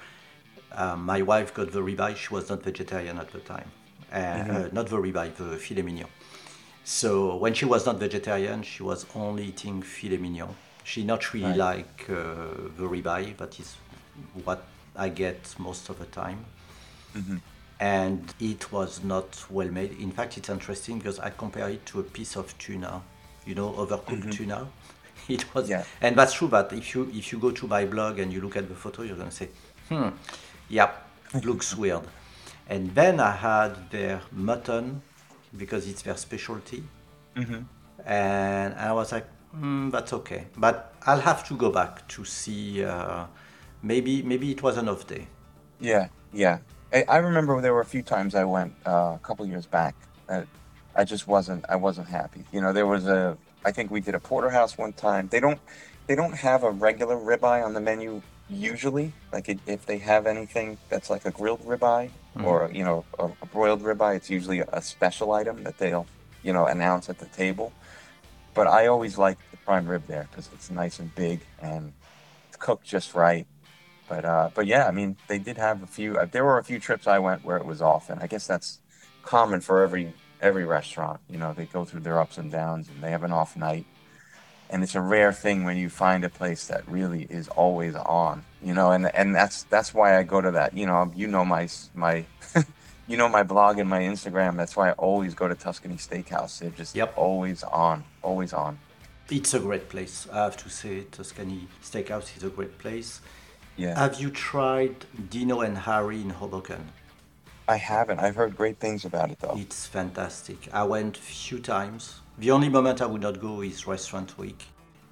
uh, 0.71 0.95
my 0.95 1.21
wife 1.21 1.53
got 1.53 1.71
the 1.71 1.81
ribeye. 1.81 2.15
She 2.15 2.33
was 2.33 2.49
not 2.49 2.63
vegetarian 2.63 3.17
at 3.17 3.31
the 3.31 3.39
time. 3.39 3.71
Mm-hmm. 4.13 4.55
Uh, 4.55 4.69
not 4.71 4.87
the 4.87 4.97
ribeye, 4.97 5.35
the 5.35 5.57
filet 5.57 5.83
mignon. 5.83 6.07
So 6.83 7.35
when 7.35 7.53
she 7.53 7.65
was 7.65 7.85
not 7.85 7.99
vegetarian, 7.99 8.63
she 8.63 8.83
was 8.83 9.05
only 9.15 9.45
eating 9.45 9.81
filet 9.81 10.17
mignon 10.17 10.55
she 10.89 11.03
not 11.03 11.33
really 11.33 11.45
right. 11.45 11.57
like 11.57 12.09
uh, 12.09 12.15
the 12.77 12.85
ribeye, 12.93 13.37
but 13.37 13.59
it's 13.59 13.75
what 14.43 14.63
I 14.95 15.09
get 15.09 15.53
most 15.59 15.89
of 15.89 15.99
the 15.99 16.05
time. 16.05 16.45
Mm-hmm. 17.15 17.37
And 17.79 18.33
it 18.39 18.71
was 18.71 19.03
not 19.03 19.45
well 19.49 19.69
made. 19.69 19.91
In 19.99 20.11
fact, 20.11 20.37
it's 20.37 20.49
interesting 20.49 20.97
because 20.97 21.19
I 21.19 21.29
compare 21.29 21.69
it 21.69 21.85
to 21.87 21.99
a 21.99 22.03
piece 22.03 22.35
of 22.35 22.57
tuna, 22.57 23.03
you 23.45 23.55
know, 23.55 23.69
overcooked 23.71 24.23
mm-hmm. 24.23 24.29
tuna. 24.31 24.67
It 25.35 25.53
was, 25.53 25.69
yeah. 25.69 25.83
and 26.01 26.15
that's 26.15 26.33
true. 26.33 26.47
But 26.47 26.73
if 26.73 26.95
you 26.95 27.09
if 27.13 27.31
you 27.31 27.39
go 27.39 27.51
to 27.51 27.67
my 27.67 27.85
blog 27.85 28.19
and 28.19 28.33
you 28.33 28.41
look 28.41 28.57
at 28.57 28.67
the 28.67 28.75
photo, 28.75 29.03
you're 29.03 29.17
gonna 29.17 29.31
say, 29.31 29.49
hmm, 29.89 30.09
yeah, 30.69 30.91
looks 31.43 31.75
weird. 31.75 32.03
And 32.67 32.93
then 32.93 33.19
I 33.19 33.31
had 33.31 33.89
their 33.89 34.21
mutton 34.31 35.01
because 35.57 35.87
it's 35.87 36.01
their 36.03 36.17
specialty, 36.17 36.83
mm-hmm. 37.35 37.61
and 38.05 38.73
I 38.75 38.91
was 38.93 39.11
like, 39.11 39.25
Mm, 39.55 39.91
that's 39.91 40.13
okay, 40.13 40.45
but 40.57 40.93
I'll 41.07 41.21
have 41.21 41.47
to 41.47 41.55
go 41.55 41.71
back 41.71 42.07
to 42.09 42.23
see. 42.23 42.83
Uh, 42.83 43.25
maybe 43.81 44.21
maybe 44.21 44.51
it 44.51 44.61
was 44.61 44.77
an 44.77 44.87
off 44.87 45.07
day. 45.07 45.27
Yeah, 45.79 46.09
yeah. 46.31 46.59
I, 46.93 47.03
I 47.09 47.17
remember 47.17 47.59
there 47.59 47.73
were 47.73 47.81
a 47.81 47.85
few 47.85 48.03
times 48.03 48.35
I 48.35 48.43
went 48.43 48.73
uh, 48.85 49.15
a 49.15 49.19
couple 49.23 49.45
years 49.47 49.65
back. 49.65 49.95
That 50.27 50.45
I 50.95 51.03
just 51.03 51.27
wasn't 51.27 51.65
I 51.67 51.77
wasn't 51.77 52.07
happy. 52.07 52.43
You 52.51 52.61
know, 52.61 52.73
there 52.73 52.85
was 52.85 53.07
a 53.07 53.37
I 53.65 53.71
think 53.71 53.91
we 53.91 54.01
did 54.01 54.15
a 54.15 54.19
porterhouse 54.19 54.77
one 54.77 54.93
time. 54.93 55.27
They 55.29 55.39
don't 55.39 55.59
they 56.07 56.15
don't 56.15 56.33
have 56.33 56.63
a 56.63 56.71
regular 56.71 57.15
ribeye 57.15 57.63
on 57.63 57.73
the 57.73 57.81
menu 57.81 58.21
usually. 58.49 59.13
Like 59.31 59.49
it, 59.49 59.59
if 59.67 59.85
they 59.85 59.97
have 59.99 60.25
anything 60.25 60.77
that's 60.89 61.09
like 61.09 61.25
a 61.25 61.31
grilled 61.31 61.63
ribeye 61.65 62.09
mm-hmm. 62.09 62.45
or 62.45 62.69
you 62.73 62.83
know 62.83 63.05
a, 63.17 63.25
a 63.41 63.45
broiled 63.45 63.81
ribeye, 63.81 64.15
it's 64.15 64.29
usually 64.29 64.59
a 64.59 64.81
special 64.81 65.31
item 65.33 65.63
that 65.63 65.77
they'll 65.77 66.07
you 66.43 66.53
know 66.53 66.65
announce 66.65 67.09
at 67.09 67.19
the 67.19 67.27
table. 67.27 67.71
But 68.53 68.67
I 68.67 68.87
always 68.87 69.17
like 69.17 69.37
the 69.51 69.57
prime 69.57 69.87
rib 69.87 70.03
there 70.07 70.27
because 70.29 70.49
it's 70.53 70.71
nice 70.71 70.99
and 70.99 71.13
big 71.15 71.41
and 71.61 71.93
it's 72.47 72.57
cooked 72.57 72.85
just 72.85 73.13
right. 73.13 73.45
But 74.07 74.25
uh, 74.25 74.49
but 74.55 74.65
yeah, 74.65 74.87
I 74.87 74.91
mean, 74.91 75.17
they 75.27 75.37
did 75.37 75.57
have 75.57 75.83
a 75.83 75.87
few. 75.87 76.17
Uh, 76.17 76.25
there 76.25 76.43
were 76.43 76.57
a 76.57 76.63
few 76.63 76.79
trips 76.79 77.05
I 77.05 77.19
went 77.19 77.45
where 77.45 77.57
it 77.57 77.65
was 77.65 77.81
off, 77.81 78.09
and 78.09 78.19
I 78.21 78.27
guess 78.27 78.47
that's 78.47 78.79
common 79.23 79.61
for 79.61 79.83
every 79.83 80.13
every 80.41 80.65
restaurant. 80.65 81.19
You 81.29 81.37
know, 81.37 81.53
they 81.53 81.65
go 81.65 81.85
through 81.85 82.01
their 82.01 82.19
ups 82.19 82.37
and 82.37 82.51
downs, 82.51 82.89
and 82.89 83.03
they 83.03 83.11
have 83.11 83.23
an 83.23 83.31
off 83.31 83.55
night. 83.55 83.85
And 84.69 84.83
it's 84.83 84.95
a 84.95 85.01
rare 85.01 85.33
thing 85.33 85.63
when 85.63 85.77
you 85.77 85.89
find 85.89 86.23
a 86.23 86.29
place 86.29 86.67
that 86.67 86.87
really 86.87 87.23
is 87.29 87.47
always 87.49 87.95
on. 87.95 88.43
You 88.63 88.73
know, 88.73 88.91
and 88.91 89.13
and 89.15 89.33
that's 89.33 89.63
that's 89.63 89.93
why 89.93 90.17
I 90.17 90.23
go 90.23 90.41
to 90.41 90.51
that. 90.51 90.75
You 90.75 90.85
know, 90.85 91.11
you 91.15 91.27
know 91.27 91.43
my 91.43 91.67
my 91.95 92.25
you 93.07 93.17
know 93.17 93.29
my 93.29 93.43
blog 93.43 93.79
and 93.79 93.89
my 93.89 94.01
Instagram. 94.01 94.57
That's 94.57 94.75
why 94.75 94.89
I 94.89 94.91
always 94.93 95.33
go 95.33 95.47
to 95.47 95.55
Tuscany 95.55 95.95
Steakhouse. 95.95 96.59
They're 96.59 96.69
just 96.69 96.95
yep. 96.95 97.13
always 97.15 97.63
on, 97.63 98.03
always 98.21 98.53
on. 98.53 98.77
It's 99.31 99.53
a 99.53 99.59
great 99.59 99.89
place. 99.89 100.27
I 100.31 100.37
have 100.37 100.57
to 100.57 100.69
say, 100.69 101.03
Tuscany 101.11 101.67
Steakhouse 101.83 102.35
is 102.35 102.43
a 102.43 102.49
great 102.49 102.79
place. 102.79 103.21
Yeah. 103.77 103.97
Have 103.97 104.19
you 104.19 104.31
tried 104.31 105.05
Dino 105.29 105.61
and 105.61 105.77
Harry 105.77 106.19
in 106.19 106.31
Hoboken? 106.31 106.89
I 107.69 107.77
haven't. 107.77 108.19
I've 108.19 108.35
heard 108.35 108.57
great 108.57 108.79
things 108.79 109.05
about 109.05 109.29
it 109.29 109.39
though. 109.39 109.55
It's 109.55 109.85
fantastic. 109.85 110.57
I 110.73 110.83
went 110.83 111.17
a 111.17 111.21
few 111.21 111.59
times. 111.59 112.19
The 112.39 112.49
only 112.49 112.67
moment 112.67 112.99
I 112.99 113.05
would 113.05 113.21
not 113.21 113.39
go 113.39 113.61
is 113.61 113.85
Restaurant 113.85 114.35
Week 114.39 114.65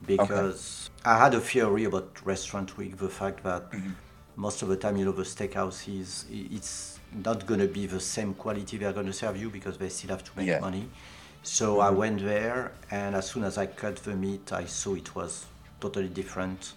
because 0.06 0.90
okay. 1.02 1.12
I 1.12 1.24
had 1.24 1.36
a 1.36 1.40
theory 1.40 1.84
about 1.84 2.10
Restaurant 2.26 2.76
Week. 2.76 2.98
The 2.98 3.10
fact 3.10 3.44
that 3.44 3.72
mm-hmm. 3.72 3.92
most 4.36 4.64
of 4.64 4.70
the 4.70 4.76
time, 4.76 4.98
you 4.98 5.06
know, 5.06 5.12
the 5.12 5.22
steakhouses, 5.22 6.26
it's 6.32 7.00
not 7.14 7.46
going 7.46 7.60
to 7.60 7.68
be 7.68 7.86
the 7.86 8.00
same 8.00 8.34
quality 8.34 8.78
they're 8.78 8.92
going 8.92 9.06
to 9.06 9.14
serve 9.14 9.38
you 9.38 9.52
because 9.52 9.78
they 9.78 9.90
still 9.90 10.10
have 10.10 10.24
to 10.24 10.32
make 10.36 10.48
yeah. 10.48 10.60
money. 10.60 10.90
So 11.44 11.80
I 11.80 11.92
went 11.92 12.22
there, 12.22 12.72
and 12.90 13.16
as 13.16 13.30
soon 13.30 13.44
as 13.44 13.58
I 13.60 13.68
cut 13.68 13.98
the 13.98 14.16
meat, 14.16 14.52
I 14.52 14.66
saw 14.66 14.96
it 14.96 15.16
was 15.16 15.46
totally 15.80 16.10
different. 16.10 16.74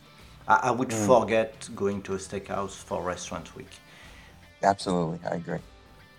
I, 0.47 0.57
I 0.65 0.71
would 0.73 0.91
mm. 0.91 1.07
forget 1.07 1.71
going 1.75 2.03
to 2.03 2.15
a 2.15 2.19
steakhouse 2.19 2.75
for 2.75 3.03
restaurant 3.03 3.57
week. 3.57 3.73
Absolutely, 4.63 5.19
I 5.27 5.37
agree. 5.37 5.59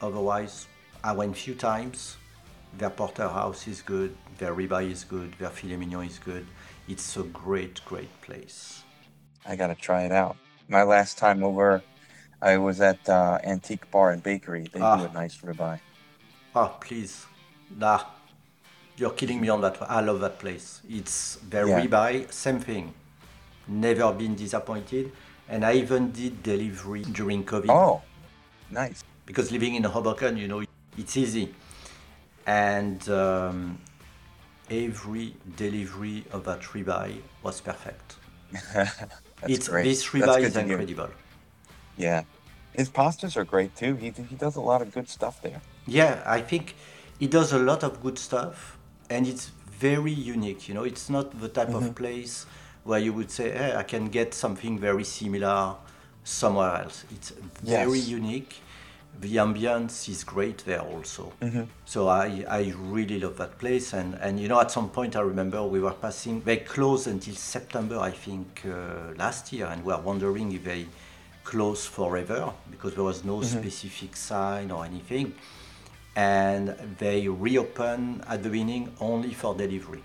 Otherwise, 0.02 0.68
I 1.04 1.12
went 1.14 1.36
few 1.38 1.56
times, 1.56 2.18
Their 2.78 2.90
porterhouse 2.90 3.68
is 3.68 3.82
good, 3.82 4.16
their 4.38 4.54
ribeye 4.56 4.90
is 4.90 5.04
good, 5.04 5.34
their 5.40 5.50
filet 5.50 5.76
mignon 5.76 6.06
is 6.08 6.18
good. 6.20 6.46
It's 6.88 7.18
a 7.18 7.24
great, 7.24 7.82
great 7.84 8.10
place. 8.22 8.84
I 9.46 9.58
gotta 9.58 9.76
try 9.76 10.04
it 10.04 10.14
out. 10.14 10.38
My 10.70 10.84
last 10.84 11.18
time 11.18 11.44
over, 11.44 11.82
I 12.42 12.58
was 12.58 12.80
at 12.80 13.08
uh, 13.10 13.40
Antique 13.44 13.92
Bar 13.92 14.12
and 14.12 14.24
Bakery. 14.24 14.70
They 14.72 14.80
do 14.80 14.86
Ah. 14.86 15.04
a 15.04 15.14
nice 15.14 15.36
ribeye. 15.44 15.82
Oh, 16.56 16.72
please. 16.80 17.26
Nah, 17.78 18.04
you're 18.96 19.12
killing 19.20 19.42
me 19.42 19.50
on 19.50 19.60
that 19.62 19.80
one. 19.82 19.90
I 19.90 20.00
love 20.00 20.22
that 20.22 20.40
place. 20.40 20.82
It's 20.90 21.38
their 21.50 21.68
Yeah. 21.68 21.82
ribeye, 21.82 22.32
same 22.32 22.60
thing. 22.62 22.94
Never 23.68 24.14
been 24.14 24.36
disappointed. 24.36 25.12
And 25.50 25.66
I 25.66 25.74
even 25.74 26.12
did 26.14 26.42
delivery 26.42 27.04
during 27.04 27.44
COVID. 27.44 27.70
Oh, 27.70 28.02
nice. 28.70 29.04
Because 29.26 29.52
living 29.52 29.76
in 29.76 29.84
Hoboken, 29.84 30.38
you 30.38 30.48
know, 30.48 30.64
it's 30.98 31.18
easy. 31.18 31.54
And 32.46 33.08
um, 33.10 33.80
every 34.70 35.36
delivery 35.58 36.26
of 36.32 36.44
that 36.46 36.62
ribeye 36.62 37.18
was 37.44 37.62
perfect. 37.62 38.16
It's 39.48 39.68
great. 39.70 39.84
this 39.86 40.06
ribeye 40.08 40.42
is 40.44 40.56
incredible. 40.56 41.10
Yeah. 41.98 42.24
His 42.74 42.90
pastas 42.90 43.36
are 43.38 43.44
great 43.44 43.76
too. 43.76 43.96
He, 43.96 44.12
he 44.12 44.36
does 44.36 44.56
a 44.56 44.62
lot 44.62 44.82
of 44.82 44.94
good 44.94 45.10
stuff 45.10 45.42
there. 45.42 45.62
Yeah, 45.88 46.22
I 46.26 46.42
think 46.42 46.76
he 47.20 47.28
does 47.28 47.52
a 47.52 47.58
lot 47.60 47.84
of 47.84 48.02
good 48.04 48.18
stuff, 48.20 48.78
and 49.10 49.28
it's 49.28 49.48
very 49.80 50.12
unique. 50.14 50.70
You 50.70 50.76
know, 50.76 50.84
it's 50.84 51.10
not 51.10 51.40
the 51.42 51.50
type 51.50 51.70
Mm-hmm. 51.70 51.88
of 51.88 51.96
place 51.96 52.46
where 52.84 53.00
you 53.00 53.14
would 53.14 53.32
say, 53.32 53.50
"Hey, 53.52 53.76
I 53.76 53.84
can 53.84 54.06
get 54.10 54.34
something 54.34 54.78
very 54.80 55.04
similar 55.04 55.76
somewhere 56.24 56.84
else." 56.84 57.04
It's 57.16 57.32
very 57.64 58.00
Yes. 58.00 58.08
unique. 58.08 58.62
The 59.20 59.36
ambience 59.36 60.10
is 60.10 60.24
great 60.24 60.60
there 60.66 60.82
also. 60.82 61.32
Mm-hmm. 61.42 61.64
So 61.86 62.08
I, 62.08 62.44
I 62.50 62.74
really 62.78 63.20
love 63.20 63.38
that 63.38 63.60
place. 63.60 63.94
And, 63.94 64.16
and 64.16 64.40
you 64.40 64.48
know, 64.48 64.60
at 64.60 64.72
some 64.72 64.90
point 64.90 65.16
I 65.16 65.20
remember 65.22 65.62
we 65.64 65.80
were 65.80 65.92
passing, 65.94 66.42
they 66.42 66.58
closed 66.58 67.08
until 67.08 67.36
September, 67.36 68.00
I 68.00 68.12
think, 68.12 68.64
uh, 68.66 69.14
last 69.18 69.54
year, 69.54 69.68
and 69.68 69.84
we 69.86 69.94
were 69.94 70.00
wondering 70.02 70.52
if 70.54 70.64
they 70.64 70.88
close 71.44 71.86
forever 71.86 72.52
because 72.72 72.96
there 72.96 73.04
was 73.04 73.24
no 73.24 73.38
Mm-hmm. 73.42 73.60
specific 73.60 74.16
sign 74.16 74.72
or 74.72 74.86
anything. 74.86 75.34
And 76.16 76.76
they 76.98 77.28
reopened 77.28 78.24
at 78.28 78.44
the 78.44 78.50
beginning 78.50 78.92
only 79.00 79.34
for 79.34 79.54
delivery. 79.56 80.04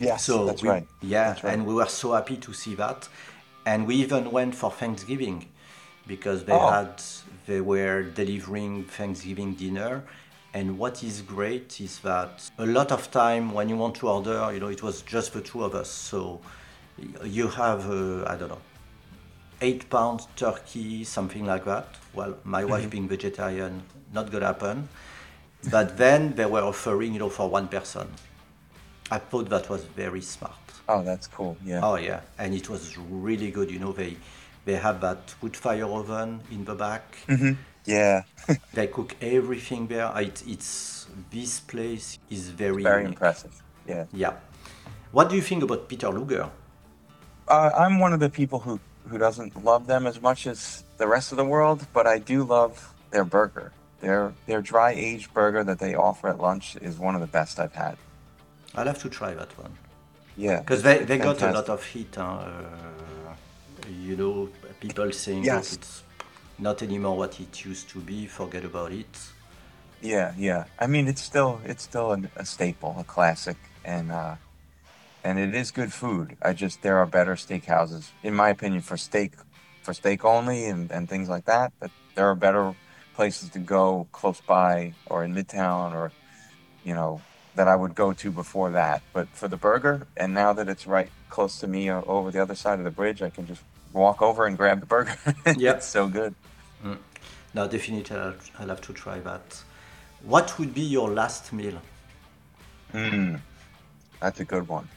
Yes, 0.00 0.24
So 0.24 0.46
that's 0.46 0.62
we- 0.62 0.68
right. 0.68 0.86
Yeah, 1.02 1.28
That's 1.28 1.44
right. 1.44 1.54
and 1.54 1.66
we 1.66 1.74
were 1.74 1.86
so 1.86 2.12
happy 2.12 2.36
to 2.38 2.52
see 2.52 2.74
that, 2.76 3.08
and 3.66 3.86
we 3.86 3.96
even 3.96 4.30
went 4.30 4.54
for 4.54 4.70
Thanksgiving 4.70 5.46
because 6.08 6.44
they 6.44 6.52
Oh. 6.52 6.70
had 6.70 7.02
they 7.46 7.60
were 7.60 8.02
delivering 8.02 8.84
Thanksgiving 8.84 9.54
dinner. 9.54 10.02
And 10.54 10.78
what 10.78 11.02
is 11.02 11.22
great 11.22 11.80
is 11.80 11.98
that 12.00 12.50
a 12.58 12.66
lot 12.66 12.90
of 12.90 13.10
time 13.10 13.52
when 13.52 13.68
you 13.68 13.76
want 13.76 13.94
to 13.96 14.08
order, 14.08 14.50
you 14.52 14.60
know, 14.60 14.68
it 14.68 14.82
was 14.82 15.02
just 15.02 15.32
the 15.34 15.40
two 15.42 15.62
of 15.62 15.74
us. 15.74 15.90
So 15.90 16.40
you 17.22 17.48
have 17.48 17.88
uh, 17.88 18.24
I 18.32 18.36
don't 18.36 18.48
know 18.48 18.62
eight 19.60 19.88
pounds 19.90 20.26
turkey, 20.36 21.04
something 21.04 21.44
like 21.44 21.64
that. 21.64 21.86
Well, 22.14 22.34
my 22.44 22.62
Mm-hmm. 22.62 22.70
wife 22.72 22.90
being 22.90 23.08
vegetarian, 23.08 23.82
not 24.12 24.30
gonna 24.32 24.46
happen. 24.46 24.88
But 25.70 25.96
then 25.96 26.34
they 26.34 26.46
were 26.46 26.62
offering, 26.62 27.12
you 27.14 27.18
know, 27.18 27.28
for 27.28 27.48
one 27.50 27.68
person. 27.68 28.06
I 29.10 29.18
thought 29.18 29.48
that 29.50 29.68
was 29.68 29.84
very 29.84 30.20
smart. 30.20 30.54
Oh, 30.88 31.02
that's 31.02 31.26
cool. 31.26 31.56
Yeah. 31.64 31.80
Oh 31.82 31.96
yeah, 31.96 32.20
and 32.38 32.54
it 32.54 32.68
was 32.68 32.96
really 32.98 33.50
good. 33.50 33.70
You 33.70 33.78
know, 33.78 33.92
they 33.92 34.16
they 34.68 34.76
have 34.76 35.00
that 35.00 35.22
wood 35.40 35.56
fire 35.56 35.86
oven 36.00 36.30
in 36.54 36.60
the 36.70 36.74
back. 36.74 37.04
Yeah. 37.96 38.22
They 38.78 38.86
cook 38.96 39.10
everything 39.36 39.82
there. 39.88 40.10
It, 40.26 40.36
it's 40.54 41.06
this 41.36 41.52
place 41.72 42.06
is 42.36 42.42
very 42.64 42.82
Very 42.82 43.02
unique. 43.02 43.14
impressive. 43.16 43.54
Yeah. 43.92 44.04
Yeah. 44.24 44.34
What 45.16 45.26
do 45.30 45.34
you 45.36 45.44
think 45.50 45.62
about 45.62 45.80
Peter 45.90 46.10
Luger? 46.16 46.46
Uh, 47.56 47.70
I'm 47.82 47.94
one 48.04 48.12
of 48.16 48.20
the 48.20 48.28
people 48.40 48.58
who, 48.66 48.74
who 49.10 49.16
doesn't 49.26 49.52
love 49.70 49.82
them 49.86 50.06
as 50.06 50.16
much 50.28 50.40
as 50.46 50.84
the 50.98 51.06
rest 51.14 51.32
of 51.32 51.36
the 51.38 51.48
world, 51.54 51.80
but 51.96 52.04
I 52.14 52.16
do 52.32 52.36
love 52.56 52.74
their 53.10 53.24
burger. 53.36 53.68
Their 54.04 54.22
their 54.48 54.60
dry 54.72 54.90
aged 55.08 55.28
burger 55.38 55.62
that 55.70 55.78
they 55.84 55.92
offer 56.08 56.26
at 56.34 56.38
lunch 56.48 56.66
is 56.88 56.94
one 57.06 57.14
of 57.18 57.22
the 57.26 57.32
best 57.38 57.54
I've 57.62 57.76
had. 57.86 57.96
I'll 58.76 58.86
have 58.92 59.02
to 59.06 59.10
try 59.20 59.30
that 59.40 59.50
one 59.64 59.72
Yeah. 60.46 60.60
because 60.60 60.82
they, 60.86 60.96
they 61.08 61.18
got 61.28 61.40
a 61.42 61.50
lot 61.58 61.68
of 61.76 61.80
heat. 61.92 62.14
Huh? 62.14 62.24
Uh, 62.24 63.34
you 64.08 64.16
know, 64.20 64.48
people 64.80 65.10
saying 65.12 65.44
Yes. 65.44 65.72
"Look, 65.72 65.80
it's 65.80 66.02
not 66.58 66.82
anymore 66.82 67.16
what 67.16 67.38
it 67.40 67.64
used 67.64 67.88
to 67.90 68.00
be. 68.00 68.26
Forget 68.26 68.64
about 68.64 68.92
it. 68.92 69.16
Yeah, 70.00 70.32
yeah. 70.36 70.64
I 70.78 70.86
mean, 70.86 71.08
it's 71.08 71.22
still 71.22 71.60
it's 71.64 71.82
still 71.82 72.12
a, 72.12 72.20
a 72.36 72.44
staple, 72.44 72.96
a 72.98 73.04
classic, 73.04 73.56
and 73.84 74.12
uh, 74.12 74.36
and 75.24 75.38
it 75.38 75.54
is 75.54 75.70
good 75.70 75.92
food. 75.92 76.36
I 76.42 76.52
just 76.52 76.82
there 76.82 76.98
are 76.98 77.06
better 77.06 77.34
steakhouses, 77.34 78.10
in 78.22 78.34
my 78.34 78.50
opinion, 78.50 78.82
for 78.82 78.96
steak, 78.96 79.32
for 79.82 79.92
steak 79.92 80.24
only, 80.24 80.66
and 80.66 80.90
and 80.90 81.08
things 81.08 81.28
like 81.28 81.46
that. 81.46 81.72
But 81.80 81.90
there 82.14 82.28
are 82.28 82.34
better 82.36 82.74
places 83.14 83.48
to 83.50 83.58
go 83.58 84.06
close 84.12 84.40
by 84.40 84.94
or 85.06 85.24
in 85.24 85.34
Midtown 85.34 85.92
or, 85.92 86.12
you 86.84 86.94
know, 86.94 87.20
that 87.56 87.66
I 87.66 87.74
would 87.74 87.96
go 87.96 88.12
to 88.12 88.30
before 88.30 88.70
that. 88.70 89.02
But 89.12 89.26
for 89.30 89.48
the 89.48 89.56
burger, 89.56 90.06
and 90.16 90.32
now 90.32 90.52
that 90.52 90.68
it's 90.68 90.86
right 90.86 91.10
close 91.28 91.58
to 91.58 91.66
me 91.66 91.88
uh, 91.88 92.02
over 92.02 92.30
the 92.30 92.40
other 92.40 92.54
side 92.54 92.78
of 92.78 92.84
the 92.84 92.92
bridge, 92.92 93.20
I 93.20 93.30
can 93.30 93.44
just 93.44 93.62
walk 93.98 94.22
over 94.22 94.46
and 94.46 94.56
grab 94.56 94.80
the 94.80 94.86
burger. 94.86 95.16
Yeah. 95.56 95.72
it's 95.76 95.86
so 95.86 96.08
good. 96.08 96.34
No, 97.54 97.66
definitely, 97.66 98.16
I'll, 98.58 98.68
have 98.68 98.80
to 98.82 98.92
try 98.92 99.18
that. 99.20 99.62
What 100.22 100.58
would 100.58 100.74
be 100.74 100.82
your 100.82 101.10
last 101.10 101.52
meal? 101.52 101.80
That's 102.92 104.40
a 104.40 104.44
good 104.44 104.68
one. 104.68 104.88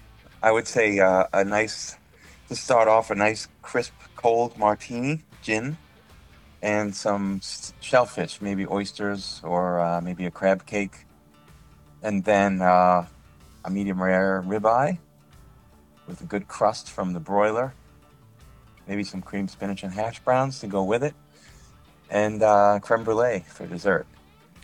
I 0.43 0.51
would 0.51 0.67
say 0.67 0.99
uh, 0.99 1.25
a 1.33 1.43
nice, 1.43 1.97
to 2.49 2.55
start 2.55 2.87
off, 2.87 3.09
a 3.11 3.15
nice 3.15 3.47
crisp 3.61 3.93
cold 4.15 4.57
martini, 4.57 5.21
gin, 5.41 5.77
and 6.61 6.95
some 6.95 7.41
shellfish, 7.79 8.41
maybe 8.41 8.65
oysters 8.67 9.41
or 9.43 9.79
uh, 9.79 10.01
maybe 10.01 10.25
a 10.25 10.31
crab 10.31 10.65
cake, 10.65 11.05
and 12.03 12.23
then 12.23 12.61
uh, 12.61 13.05
a 13.65 13.69
medium 13.69 14.01
rare 14.01 14.43
ribeye 14.45 14.97
with 16.07 16.21
a 16.21 16.25
good 16.25 16.47
crust 16.47 16.89
from 16.89 17.13
the 17.13 17.19
broiler, 17.19 17.73
maybe 18.87 19.03
some 19.03 19.21
cream 19.21 19.47
spinach 19.47 19.83
and 19.83 19.93
hash 19.93 20.19
browns 20.19 20.59
to 20.59 20.67
go 20.67 20.83
with 20.83 21.03
it, 21.03 21.13
and 22.09 22.41
uh, 22.43 22.79
creme 22.81 23.03
brulee 23.03 23.45
for 23.47 23.65
dessert. 23.67 24.05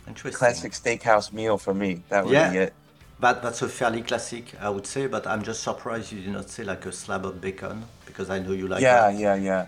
Interesting. 0.06 0.38
Classic 0.38 0.72
steakhouse 0.72 1.32
meal 1.32 1.58
for 1.58 1.74
me. 1.74 2.02
That 2.08 2.24
would 2.24 2.32
Yeah. 2.32 2.50
be 2.50 2.58
it. 2.58 2.72
That, 3.20 3.42
that's 3.42 3.62
a 3.62 3.68
fairly 3.68 4.02
classic, 4.02 4.54
I 4.60 4.70
would 4.70 4.86
say, 4.86 5.06
but 5.08 5.26
I'm 5.26 5.42
just 5.42 5.62
surprised 5.62 6.12
you 6.12 6.20
did 6.20 6.32
not 6.32 6.48
say 6.50 6.62
like 6.62 6.86
a 6.86 6.92
slab 6.92 7.26
of 7.26 7.40
bacon 7.40 7.84
because 8.06 8.30
I 8.30 8.38
know 8.38 8.52
you 8.52 8.68
like 8.68 8.80
yeah, 8.80 9.10
that. 9.10 9.18
yeah, 9.18 9.34
yeah. 9.34 9.66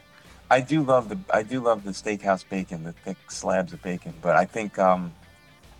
I 0.51 0.61
do 0.61 0.83
love 0.83 1.09
the 1.09 1.19
I 1.33 1.43
do 1.43 1.61
love 1.61 1.85
the 1.85 1.91
steakhouse 1.91 2.45
bacon, 2.49 2.85
the 2.85 2.93
thick 2.93 3.17
slabs 3.31 3.73
of 3.73 3.83
bacon. 3.83 4.15
But 4.23 4.37
I 4.37 4.45
think 4.45 4.79
um, 4.79 5.13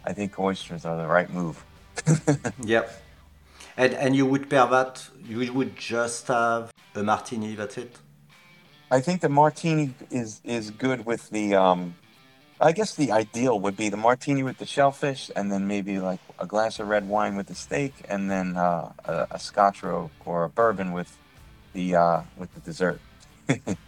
I 0.05 0.13
think 0.13 0.39
oysters 0.39 0.85
are 0.85 0.97
the 0.97 1.07
right 1.07 1.31
move. 1.33 1.65
Yeah. 2.65 2.85
And, 3.77 3.95
and 3.95 4.15
you 4.17 4.27
would 4.27 4.51
pair 4.51 4.67
that, 4.67 5.09
you 5.27 5.53
would 5.53 5.77
just 5.77 6.27
have 6.29 6.71
a 6.95 7.03
martini, 7.03 7.55
that's 7.55 7.79
it? 7.79 7.97
I 8.91 9.01
think 9.01 9.21
the 9.21 9.29
martini 9.29 9.95
is 10.11 10.41
is 10.45 10.71
good 10.71 11.07
with 11.07 11.31
the. 11.31 11.55
Um, 11.55 11.95
I 12.63 12.73
guess 12.73 12.95
the 12.95 13.11
ideal 13.11 13.59
would 13.61 13.75
be 13.75 13.89
the 13.89 13.97
martini 13.97 14.43
with 14.43 14.59
the 14.59 14.67
shellfish, 14.67 15.31
and 15.35 15.51
then 15.51 15.67
maybe 15.67 15.99
like 15.99 16.21
a 16.39 16.47
glass 16.47 16.79
of 16.79 16.89
red 16.89 17.09
wine 17.09 17.35
with 17.35 17.47
the 17.47 17.55
steak, 17.55 17.95
and 18.07 18.31
then 18.31 18.57
uh, 18.57 18.93
a, 19.07 19.29
a 19.31 19.39
scotch 19.39 19.83
or, 19.83 20.11
or 20.27 20.45
a 20.45 20.49
bourbon 20.51 20.93
with 20.93 21.17
the 21.73 21.97
uh, 21.97 22.23
with 22.37 22.53
the 22.55 22.61
dessert. 22.61 23.01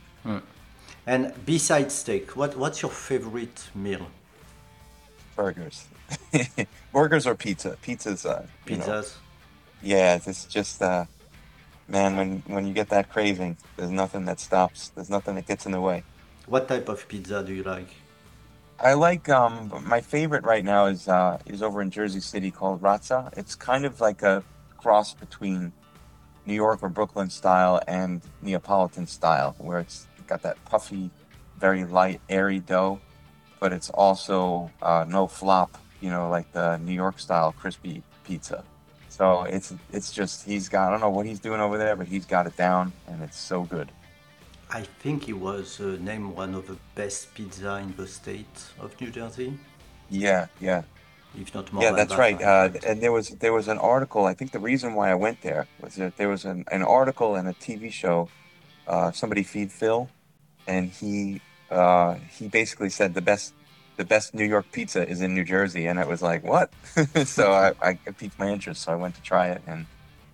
And 1.06 1.32
besides 1.44 1.94
steak, 1.94 2.36
what, 2.36 2.56
what's 2.56 2.80
your 2.80 2.90
favorite 2.90 3.68
meal? 3.74 4.06
Burgers, 5.34 5.86
burgers 6.92 7.26
or 7.26 7.34
pizza. 7.34 7.76
Pizza's 7.82 8.24
uh, 8.24 8.46
you 8.66 8.76
know, 8.76 8.84
Yeah, 9.82 10.20
it's 10.24 10.44
just 10.44 10.80
uh 10.80 11.06
man, 11.92 12.16
when 12.16 12.42
when 12.46 12.66
you 12.66 12.72
get 12.72 12.88
that 12.88 13.11
craving, 13.11 13.59
there's 13.76 13.90
nothing 13.90 14.24
that 14.24 14.40
stops. 14.40 14.88
There's 14.88 15.11
nothing 15.11 15.37
that 15.37 15.46
gets 15.46 15.66
in 15.66 15.72
the 15.72 15.81
way. 15.81 16.02
What 16.46 16.66
type 16.66 16.88
of 16.88 17.07
pizza 17.07 17.44
do 17.44 17.52
you 17.52 17.62
like? 17.62 17.88
I 18.81 18.94
like 18.94 19.28
um 19.28 19.70
my 19.87 20.00
favorite 20.00 20.44
right 20.44 20.64
now 20.64 20.87
is 20.87 21.07
uh 21.07 21.38
is 21.46 21.62
over 21.62 21.81
in 21.83 21.90
Jersey 21.90 22.20
City 22.20 22.50
called 22.50 22.83
Razza. 22.83 23.31
It's 23.37 23.55
kind 23.55 23.85
of 23.85 24.00
like 24.00 24.22
a 24.22 24.42
cross 24.78 25.14
between 25.14 25.72
New 26.46 26.55
York 26.55 26.83
or 26.83 26.88
Brooklyn 26.88 27.31
style 27.31 27.81
and 27.87 28.22
Neapolitan 28.40 29.07
style, 29.07 29.55
where 29.59 29.78
it's 29.78 30.09
got 30.26 30.42
that 30.42 30.57
puffy, 30.64 31.11
very 31.61 31.85
light, 31.85 32.20
airy 32.28 32.59
dough, 32.59 32.98
but 33.61 33.72
it's 33.72 33.90
also 33.90 34.70
uh, 34.81 35.05
no 35.07 35.28
flop, 35.28 35.78
you 36.00 36.11
know, 36.11 36.28
like 36.28 36.50
the 36.52 36.78
New 36.78 36.94
York 36.94 37.20
style 37.20 37.52
crispy 37.52 38.02
pizza. 38.24 38.64
So 39.12 39.42
it's 39.42 39.75
it's 39.92 40.11
just 40.11 40.42
he's 40.42 40.70
got 40.70 40.88
I 40.88 40.90
don't 40.90 41.03
know 41.03 41.11
what 41.11 41.27
he's 41.27 41.38
doing 41.38 41.61
over 41.61 41.77
there, 41.77 41.94
but 41.96 42.07
he's 42.09 42.25
got 42.25 42.46
it 42.46 42.57
down, 42.57 42.94
and 43.07 43.22
it's 43.22 43.38
so 43.38 43.64
good. 43.64 43.92
I 44.70 44.83
think 45.01 45.25
he 45.25 45.35
was 45.35 45.81
uh, 45.81 45.98
named 46.01 46.35
one 46.35 46.55
of 46.55 46.66
the 46.66 46.79
best 46.94 47.35
pizza 47.35 47.77
in 47.77 47.94
the 47.94 48.07
state 48.07 48.57
of 48.81 48.98
New 48.98 49.11
Jersey. 49.11 49.53
Yeah, 50.09 50.46
yeah. 50.61 50.85
if 51.38 51.55
not 51.55 51.70
more. 51.75 51.83
Yeah, 51.85 51.92
that's 51.92 52.16
that, 52.16 52.18
right. 52.18 52.40
Uh, 52.40 52.70
and 52.87 53.03
there 53.03 53.12
was 53.12 53.29
there 53.44 53.53
was 53.53 53.68
an 53.68 53.77
article. 53.77 54.25
I 54.25 54.33
think 54.33 54.51
the 54.51 54.64
reason 54.70 54.94
why 54.94 55.11
I 55.11 55.14
went 55.14 55.42
there 55.42 55.66
was 55.83 55.96
that 55.96 56.16
there 56.16 56.31
was 56.31 56.46
an, 56.46 56.64
an 56.72 56.83
article 56.83 57.37
and 57.37 57.46
a 57.48 57.53
TV 57.53 57.92
show. 57.92 58.31
Uh, 58.88 59.12
somebody 59.12 59.42
feed 59.42 59.70
Phil, 59.70 60.09
and 60.66 60.88
he 60.88 61.42
uh, 61.70 62.14
he 62.37 62.48
basically 62.48 62.88
said 62.88 63.12
the 63.12 63.20
best 63.20 63.53
the 63.96 64.05
best 64.05 64.35
New 64.35 64.44
York 64.44 64.70
pizza 64.72 65.07
is 65.09 65.20
in 65.20 65.35
New 65.35 65.44
Jersey, 65.44 65.87
and 65.87 65.98
it 65.98 66.09
was 66.09 66.22
like 66.22 66.44
what? 66.44 66.72
so 67.24 67.52
I, 67.52 67.72
I 67.83 67.98
it 68.07 68.16
piqued 68.18 68.38
my 68.38 68.48
interest, 68.50 68.83
so 68.83 68.92
I 68.92 68.96
went 68.96 69.14
to 69.16 69.22
try 69.22 69.48
it, 69.50 69.62
and 69.66 69.87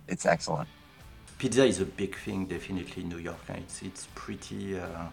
it's 0.07 0.25
excellent. 0.25 0.69
Pizza 1.37 1.65
is 1.65 1.79
a 1.79 1.85
big 1.85 2.15
thing, 2.17 2.45
definitely 2.45 3.03
in 3.03 3.09
New 3.09 3.17
York. 3.17 3.43
and 3.49 3.59
It's 3.63 3.81
it's 3.81 4.07
pretty 4.13 4.77
uh, 4.77 5.07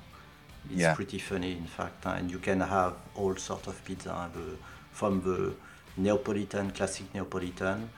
it's 0.70 0.88
Yeah. 0.88 0.96
pretty 0.96 1.18
funny, 1.18 1.52
in 1.52 1.66
fact, 1.66 2.06
and 2.06 2.30
you 2.30 2.38
can 2.40 2.60
have 2.60 2.94
all 3.14 3.36
sorts 3.36 3.68
of 3.68 3.84
pizza, 3.84 4.30
the, 4.34 4.58
from 4.92 5.22
the 5.22 5.54
Neapolitan, 5.96 6.70
classic 6.72 7.14
Neapolitan, 7.14 7.90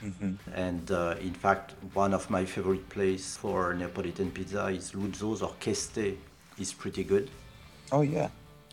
hmm 0.00 0.40
and 0.54 0.90
uh, 0.90 1.14
in 1.20 1.34
fact, 1.34 1.74
one 1.94 2.12
of 2.14 2.28
my 2.30 2.44
favorite 2.44 2.88
place 2.88 3.36
for 3.36 3.74
Neapolitan 3.74 4.30
pizza 4.30 4.66
is 4.66 4.92
Luzzo's 4.92 5.42
or 5.42 5.54
Keste. 5.60 6.16
is 6.58 6.72
pretty 6.74 7.04
good. 7.04 7.30
Oh 7.92 8.02
yeah. 8.02 8.30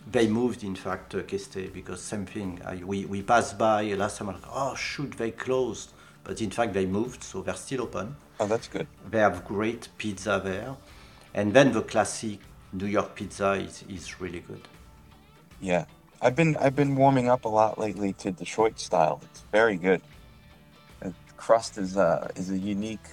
They 0.10 0.28
moved, 0.28 0.64
in 0.64 0.76
fact, 0.76 1.16
uh, 1.16 1.24
Keste 1.24 1.74
because 1.74 2.02
same 2.02 2.26
thing. 2.26 2.62
I, 2.66 2.76
we, 2.76 3.06
we 3.06 3.22
passed 3.22 3.58
by 3.58 3.84
last 3.94 4.18
time. 4.18 4.28
Like, 4.28 4.38
oh 4.50 4.74
shoot, 4.76 5.12
they 5.18 5.32
closed, 5.32 5.92
but 6.24 6.42
in 6.42 6.50
fact 6.50 6.74
they 6.74 6.86
moved, 6.86 7.24
so 7.24 7.42
they're 7.42 7.56
still 7.56 7.82
open. 7.82 8.16
Oh, 8.40 8.48
that's 8.48 8.68
good. 8.68 8.88
They 9.10 9.20
have 9.20 9.44
great 9.44 9.90
pizza 9.98 10.42
there, 10.44 10.76
and 11.34 11.54
then 11.54 11.74
the 11.74 11.82
classic 11.82 12.40
New 12.72 12.86
York 12.86 13.16
pizza 13.16 13.52
is, 13.54 13.84
is 13.90 14.22
really 14.22 14.40
good. 14.40 14.62
Yeah, 15.60 15.86
I've 16.22 16.36
been 16.36 16.56
I've 16.58 16.76
been 16.76 16.96
warming 16.96 17.28
up 17.30 17.46
a 17.46 17.50
lot 17.50 17.78
lately 17.78 18.14
to 18.14 18.32
Detroit 18.32 18.80
style. 18.80 19.20
It's 19.24 19.44
very 19.52 19.76
good. 19.76 20.02
The 21.02 21.14
crust 21.36 21.78
is 21.78 21.98
uh 21.98 22.30
is 22.36 22.50
a 22.50 22.58
unique, 22.58 23.08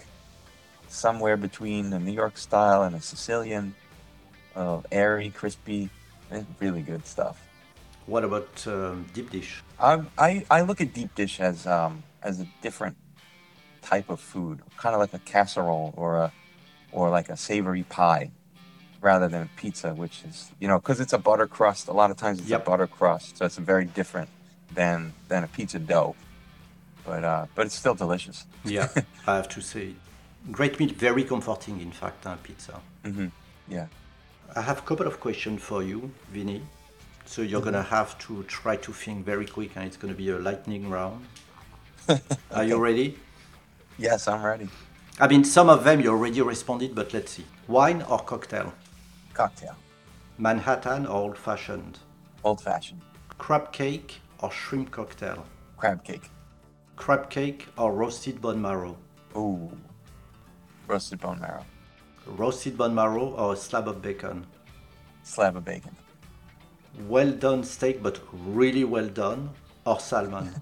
somewhere 0.89 1.37
between 1.37 1.93
a 1.93 1.99
New 1.99 2.13
York 2.13 2.37
style 2.37 2.83
and 2.83 2.95
a 2.95 3.01
Sicilian, 3.01 3.75
uh, 4.55 4.81
airy, 4.93 5.31
crispy, 5.31 5.91
and 6.31 6.47
really 6.61 6.83
good 6.83 7.07
stuff. 7.07 7.41
What 8.07 8.25
about 8.25 8.67
um, 8.67 9.07
deep 9.15 9.31
dish? 9.31 9.63
I 9.79 10.03
I 10.19 10.45
I 10.51 10.61
look 10.63 10.81
at 10.81 10.93
deep 10.95 11.15
dish 11.15 11.41
as 11.41 11.67
um 11.67 12.03
as 12.23 12.41
a 12.41 12.47
different 12.63 12.97
type 13.83 14.09
of 14.11 14.21
food, 14.21 14.61
kind 14.77 14.95
of 14.95 15.01
like 15.01 15.15
a 15.15 15.19
casserole 15.21 15.95
or 15.97 16.17
a 16.17 16.33
or 16.93 17.11
like 17.11 17.29
a 17.29 17.37
savory 17.37 17.83
pie, 17.85 18.31
rather 19.01 19.29
than 19.29 19.43
a 19.43 19.49
pizza, 19.57 19.95
which 19.95 20.23
is 20.25 20.51
you 20.61 20.69
know 20.69 20.79
because 20.79 21.01
it's 21.01 21.13
a 21.13 21.19
butter 21.19 21.47
crust. 21.47 21.89
A 21.89 21.93
lot 21.93 22.11
of 22.11 22.17
times 22.17 22.41
it's 22.41 22.51
Yep. 22.51 22.63
a 22.67 22.71
butter 22.71 22.87
crust, 22.87 23.39
so 23.39 23.45
it's 23.47 23.57
very 23.57 23.85
different 23.85 24.29
than 24.73 25.13
than 25.29 25.45
a 25.45 25.49
pizza 25.49 25.79
dough. 25.79 26.15
But 27.05 27.25
uh, 27.25 27.47
but 27.55 27.67
it's 27.67 27.75
still 27.75 27.95
delicious. 27.95 28.47
Yeah, 28.65 28.89
I 29.27 29.37
have 29.37 29.49
to 29.51 29.61
say, 29.61 29.95
great 30.53 30.79
meat, 30.79 30.93
very 30.93 31.25
comforting. 31.25 31.81
In 31.81 31.91
fact, 31.93 32.27
uh, 32.27 32.37
pizza. 32.43 32.81
hmm 33.03 33.27
Yeah. 33.69 33.87
I 34.57 34.61
have 34.61 34.79
a 34.79 34.83
couple 34.83 35.07
of 35.07 35.21
questions 35.21 35.63
for 35.63 35.83
you, 35.83 36.11
Vinny. 36.31 36.63
So 37.27 37.43
you're 37.43 37.61
gonna 37.61 37.79
mm-hmm. 37.79 37.95
have 37.95 38.19
to 38.27 38.43
try 38.45 38.77
to 38.77 38.93
think 38.93 39.25
very 39.25 39.47
quick, 39.47 39.73
and 39.77 39.85
it's 39.87 39.97
gonna 39.97 40.15
be 40.15 40.31
a 40.31 40.39
lightning 40.39 40.91
round. 40.91 41.25
Are 42.53 42.65
you 42.65 42.79
ready? 42.79 43.19
Yes, 43.99 44.29
I'm 44.29 44.43
ready. 44.43 44.69
I 45.21 45.29
mean, 45.29 45.45
some 45.45 45.71
of 45.71 45.85
them 45.85 46.01
you 46.01 46.11
already 46.11 46.41
responded, 46.43 46.95
but 46.95 47.15
let's 47.15 47.33
see. 47.33 47.45
Wine 47.69 48.03
or 48.03 48.19
cocktail? 48.19 48.75
Cocktail, 49.33 49.77
Manhattan 50.39 51.07
or 51.07 51.17
old 51.17 51.39
fashioned? 51.39 51.99
old 52.45 52.61
fashioned, 52.61 53.01
Crab 53.39 53.73
cake 53.73 54.21
or 54.41 54.51
shrimp 54.51 54.91
cocktail? 54.91 55.47
crab 55.77 56.05
cake. 56.05 56.31
Crab 56.97 57.31
cake 57.31 57.69
or 57.79 57.93
roasted 57.93 58.41
bone 58.41 58.61
marrow? 58.61 58.97
Ooh, 59.37 59.71
roasted 60.87 61.21
bone 61.21 61.41
marrow, 61.41 61.65
Roasted 62.27 62.77
bone 62.79 62.95
marrow 62.95 63.29
or 63.37 63.53
a 63.53 63.57
slab 63.57 63.89
of 63.89 64.01
bacon? 64.03 64.47
slab 65.23 65.57
of 65.57 65.65
bacon. 65.65 65.95
Well 67.09 67.33
done 67.33 67.65
steak, 67.65 68.03
but 68.03 68.21
really 68.33 68.85
well 68.85 69.09
done, 69.09 69.51
or 69.85 69.99
salmon? 70.01 70.55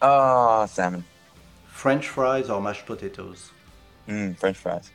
Oh, 0.00 0.66
salmon. 0.70 1.04
French 1.68 2.08
fries 2.08 2.50
or 2.50 2.60
mashed 2.60 2.86
potatoes? 2.86 3.50
Mm, 4.08 4.36
French 4.38 4.56
fries, 4.56 4.90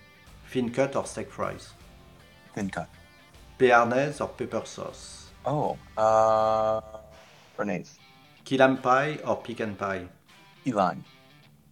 Thin 0.50 0.70
cut 0.72 0.96
or 0.96 1.06
steak 1.06 1.32
fries? 1.32 1.70
thin 2.54 2.70
cut. 2.70 2.90
Béarnaise 3.60 4.22
or 4.22 4.28
pepper 4.30 4.64
sauce? 4.66 5.30
Oh, 5.46 5.78
uh, 5.98 6.82
Béarnaise. 7.58 7.98
Key 8.44 8.58
lime 8.58 8.78
pie 8.78 9.20
or 9.26 9.38
pecan 9.38 9.76
pie? 9.76 10.08
Lime. 10.66 11.04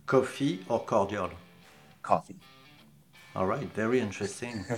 Coffee 0.05 0.63
or 0.69 0.79
cordial? 0.85 1.29
Coffee. 2.05 2.35
All 3.35 3.47
right, 3.47 3.67
very 3.73 3.99
interesting. 3.99 4.63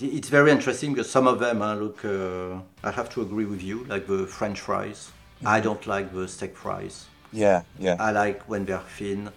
It's 0.00 0.28
very 0.28 0.52
interesting 0.52 0.92
because 0.94 1.10
some 1.10 1.26
of 1.26 1.40
them 1.40 1.60
uh, 1.60 1.74
look. 1.74 2.04
Uh, 2.04 2.60
I 2.84 2.92
have 2.92 3.08
to 3.14 3.22
agree 3.22 3.46
with 3.46 3.62
you, 3.62 3.84
like 3.88 4.06
the 4.06 4.26
French 4.28 4.60
fries. 4.60 5.10
I 5.44 5.58
don't 5.60 5.84
like 5.88 6.12
the 6.14 6.28
steak 6.28 6.56
fries. 6.56 7.06
Yeah, 7.32 7.62
yeah. 7.80 7.96
I 7.98 8.12
like 8.12 8.42
when 8.48 8.64
they're 8.64 8.86
thin, 8.96 9.30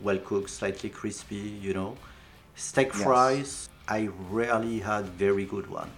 well 0.00 0.18
cooked, 0.18 0.50
slightly 0.50 0.90
crispy. 0.90 1.36
You 1.66 1.74
know, 1.74 1.96
steak 2.56 2.92
Yes. 2.92 3.02
fries. 3.04 3.68
I 3.86 4.08
rarely 4.30 4.80
had 4.80 5.04
very 5.26 5.44
good 5.44 5.68
one. 5.70 5.90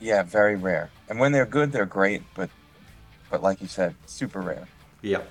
yeah, 0.00 0.22
very 0.22 0.56
rare. 0.56 0.90
And 1.08 1.18
when 1.18 1.32
they're 1.32 1.46
good, 1.58 1.72
they're 1.72 1.86
great, 2.00 2.22
but 2.34 2.50
but 3.30 3.40
like 3.42 3.62
you 3.62 3.68
said, 3.68 3.94
super 4.06 4.40
rare. 4.42 4.66
Yeah, 5.02 5.22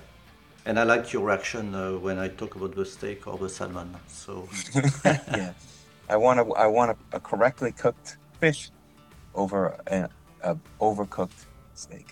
and 0.66 0.80
I 0.80 0.82
like 0.82 1.12
your 1.12 1.22
reaction 1.22 1.74
uh, 1.74 1.92
when 1.92 2.18
I 2.18 2.28
talk 2.28 2.56
about 2.56 2.74
the 2.74 2.84
steak 2.84 3.26
or 3.26 3.38
the 3.38 3.48
salmon. 3.48 3.94
So 4.08 4.48
yeah. 5.04 5.52
I 6.10 6.16
want 6.16 6.40
a, 6.40 6.44
I 6.54 6.66
want 6.66 6.90
a, 6.90 7.16
a 7.16 7.20
correctly 7.20 7.72
cooked 7.72 8.18
fish 8.40 8.70
over 9.34 9.78
a, 9.86 10.08
a 10.42 10.56
overcooked 10.80 11.46
steak. 11.74 12.08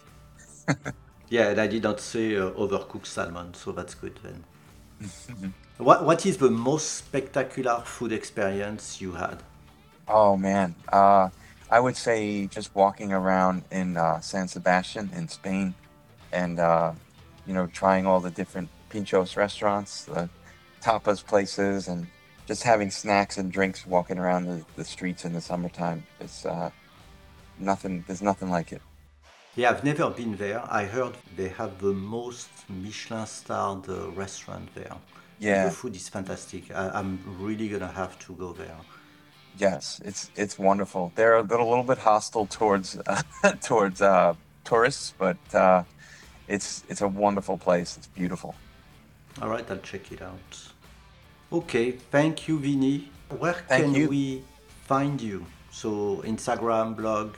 yeah, 1.28 1.48
and 1.48 1.60
I 1.60 1.66
did 1.66 1.82
not 1.82 2.00
say 2.00 2.36
uh, 2.36 2.50
overcooked 2.50 3.06
salmon, 3.06 3.54
so 3.54 3.72
that's 3.72 3.94
good 3.94 4.18
then. 4.22 4.44
what 5.78 6.04
What 6.04 6.24
is 6.24 6.38
the 6.38 6.50
most 6.50 6.94
spectacular 6.94 7.82
food 7.84 8.12
experience 8.12 9.00
you 9.00 9.12
had? 9.12 9.42
Oh 10.06 10.36
man, 10.36 10.76
uh, 10.92 11.28
I 11.70 11.80
would 11.80 11.96
say 11.96 12.46
just 12.46 12.72
walking 12.74 13.12
around 13.12 13.64
in 13.72 13.96
uh, 13.96 14.20
San 14.20 14.46
Sebastian 14.46 15.10
in 15.16 15.28
Spain, 15.28 15.74
and 16.32 16.60
uh, 16.60 16.92
you 17.46 17.54
know 17.54 17.66
trying 17.66 18.06
all 18.06 18.20
the 18.20 18.30
different 18.30 18.68
pinchos 18.90 19.36
restaurants, 19.36 20.04
the 20.04 20.28
tapas 20.82 21.24
places, 21.24 21.88
and 21.88 22.06
just 22.46 22.62
having 22.62 22.90
snacks 22.90 23.38
and 23.38 23.50
drinks 23.50 23.86
walking 23.86 24.18
around 24.18 24.46
the, 24.46 24.64
the 24.76 24.84
streets 24.84 25.24
in 25.24 25.32
the 25.32 25.40
summertime. 25.40 26.04
It's 26.20 26.44
uh, 26.46 26.70
nothing. 27.58 28.04
There's 28.06 28.22
nothing 28.22 28.50
like 28.50 28.72
it. 28.72 28.82
Yeah, 29.56 29.70
I've 29.70 29.84
never 29.84 30.10
been 30.10 30.36
there. 30.36 30.62
I 30.68 30.84
heard 30.84 31.16
they 31.36 31.48
have 31.48 31.78
the 31.78 31.92
most 31.92 32.48
Michelin 32.68 33.26
starred 33.26 33.88
uh, 33.88 34.10
restaurant 34.10 34.74
there. 34.74 34.96
Yeah. 35.38 35.66
The 35.66 35.70
food 35.70 35.94
is 35.94 36.08
fantastic. 36.08 36.74
I, 36.74 36.90
I'm 36.90 37.20
really 37.38 37.68
gonna 37.68 37.92
have 37.92 38.18
to 38.26 38.34
go 38.34 38.52
there. 38.52 38.76
Yes, 39.56 40.00
it's 40.04 40.30
it's 40.34 40.58
wonderful. 40.58 41.12
They're 41.14 41.36
a 41.36 41.42
little, 41.42 41.68
little 41.68 41.84
bit 41.84 41.98
hostile 41.98 42.46
towards 42.46 42.98
uh, 43.06 43.22
towards 43.62 44.02
uh, 44.02 44.34
tourists, 44.64 45.14
but 45.16 45.36
uh, 45.54 45.84
it's 46.48 46.84
it's 46.88 47.00
a 47.00 47.08
wonderful 47.08 47.58
place. 47.58 47.96
It's 47.96 48.06
beautiful. 48.06 48.54
All 49.42 49.48
right, 49.48 49.68
I'll 49.70 49.78
check 49.78 50.12
it 50.12 50.22
out. 50.22 50.68
Okay, 51.52 51.92
thank 51.92 52.48
you, 52.48 52.58
Vinny. 52.58 53.10
Where 53.38 53.54
Thank 53.68 53.84
can 53.84 53.94
you. 53.94 54.08
we 54.08 54.44
find 54.86 55.20
you? 55.20 55.46
So 55.70 56.22
Instagram, 56.24 56.96
blog, 56.96 57.34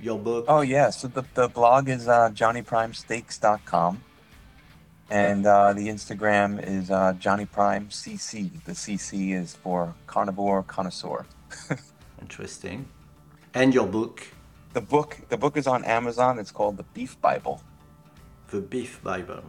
your 0.00 0.18
book. 0.18 0.46
Oh 0.48 0.62
yeah, 0.62 0.90
so 0.90 1.08
the, 1.08 1.24
the 1.34 1.48
blog 1.48 1.88
is 1.88 2.08
uh, 2.08 2.30
johnnyprimesteaks.com 2.30 4.02
and 5.10 5.46
uh, 5.46 5.72
the 5.72 5.88
Instagram 5.88 6.62
is 6.66 6.90
uh, 6.90 7.14
johnnyprimecc. 7.14 8.64
The 8.64 8.72
CC 8.72 9.34
is 9.34 9.54
for 9.56 9.94
carnivore 10.06 10.62
connoisseur. 10.62 11.26
Interesting. 12.20 12.86
And 13.54 13.74
your 13.74 13.86
book, 13.86 14.22
The 14.72 14.80
book 14.80 15.18
the 15.28 15.36
book 15.36 15.56
is 15.56 15.66
on 15.66 15.84
Amazon. 15.84 16.38
It's 16.38 16.52
called 16.52 16.76
The 16.76 16.84
Beef 16.94 17.20
Bible. 17.20 17.60
The 18.48 18.60
Beef 18.60 19.02
Bible. 19.02 19.42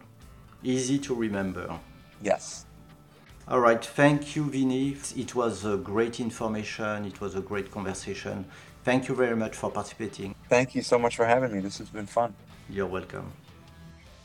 Easy 0.61 0.99
to 0.99 1.15
remember. 1.15 1.79
Yes. 2.21 2.65
All 3.47 3.61
right, 3.61 3.83
thank 3.83 4.35
you, 4.35 4.43
Vinny. 4.49 4.97
It 5.15 5.33
was 5.35 5.63
a 5.65 5.77
great 5.77 6.19
information. 6.19 7.05
It 7.05 7.21
was 7.21 7.35
a 7.35 7.39
great 7.39 7.71
conversation. 7.71 8.45
Thank 8.83 9.07
you 9.07 9.15
very 9.15 9.35
much 9.35 9.55
for 9.55 9.71
participating. 9.71 10.35
Thank 10.49 10.75
you 10.75 10.81
so 10.81 10.99
much 10.99 11.15
for 11.15 11.25
having 11.25 11.53
me. 11.53 11.61
This 11.61 11.77
has 11.77 11.89
been 11.89 12.07
fun. 12.07 12.35
You're 12.69 12.87
welcome. 12.87 13.31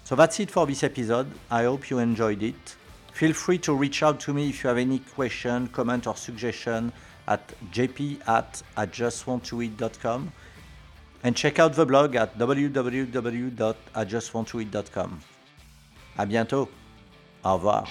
So 0.03 0.17
that's 0.17 0.41
it 0.41 0.51
for 0.51 0.67
this 0.67 0.83
episode. 0.83 1.31
I 1.51 1.63
hope 1.65 1.89
you 1.89 2.01
enjoyed 2.01 2.43
it. 2.43 2.77
Feel 3.13 3.33
free 3.33 3.59
to 3.59 3.75
reach 3.75 4.03
out 4.03 4.19
to 4.21 4.35
me 4.35 4.49
if 4.49 4.65
you 4.65 4.69
have 4.69 4.79
any 4.79 4.99
question, 4.99 5.69
comment, 5.69 6.09
or 6.09 6.17
suggestion 6.17 6.93
at 7.29 7.55
jp 7.73 8.21
at 8.29 8.63
I 8.77 8.87
And 11.25 11.35
check 11.35 11.59
out 11.59 11.75
the 11.75 11.87
blog 11.87 12.15
at 12.17 12.39
www.ijustwanttoeat.com. 12.39 15.19
À 16.19 16.27
bientôt. 16.27 16.69
Au 17.43 17.55
revoir. 17.55 17.89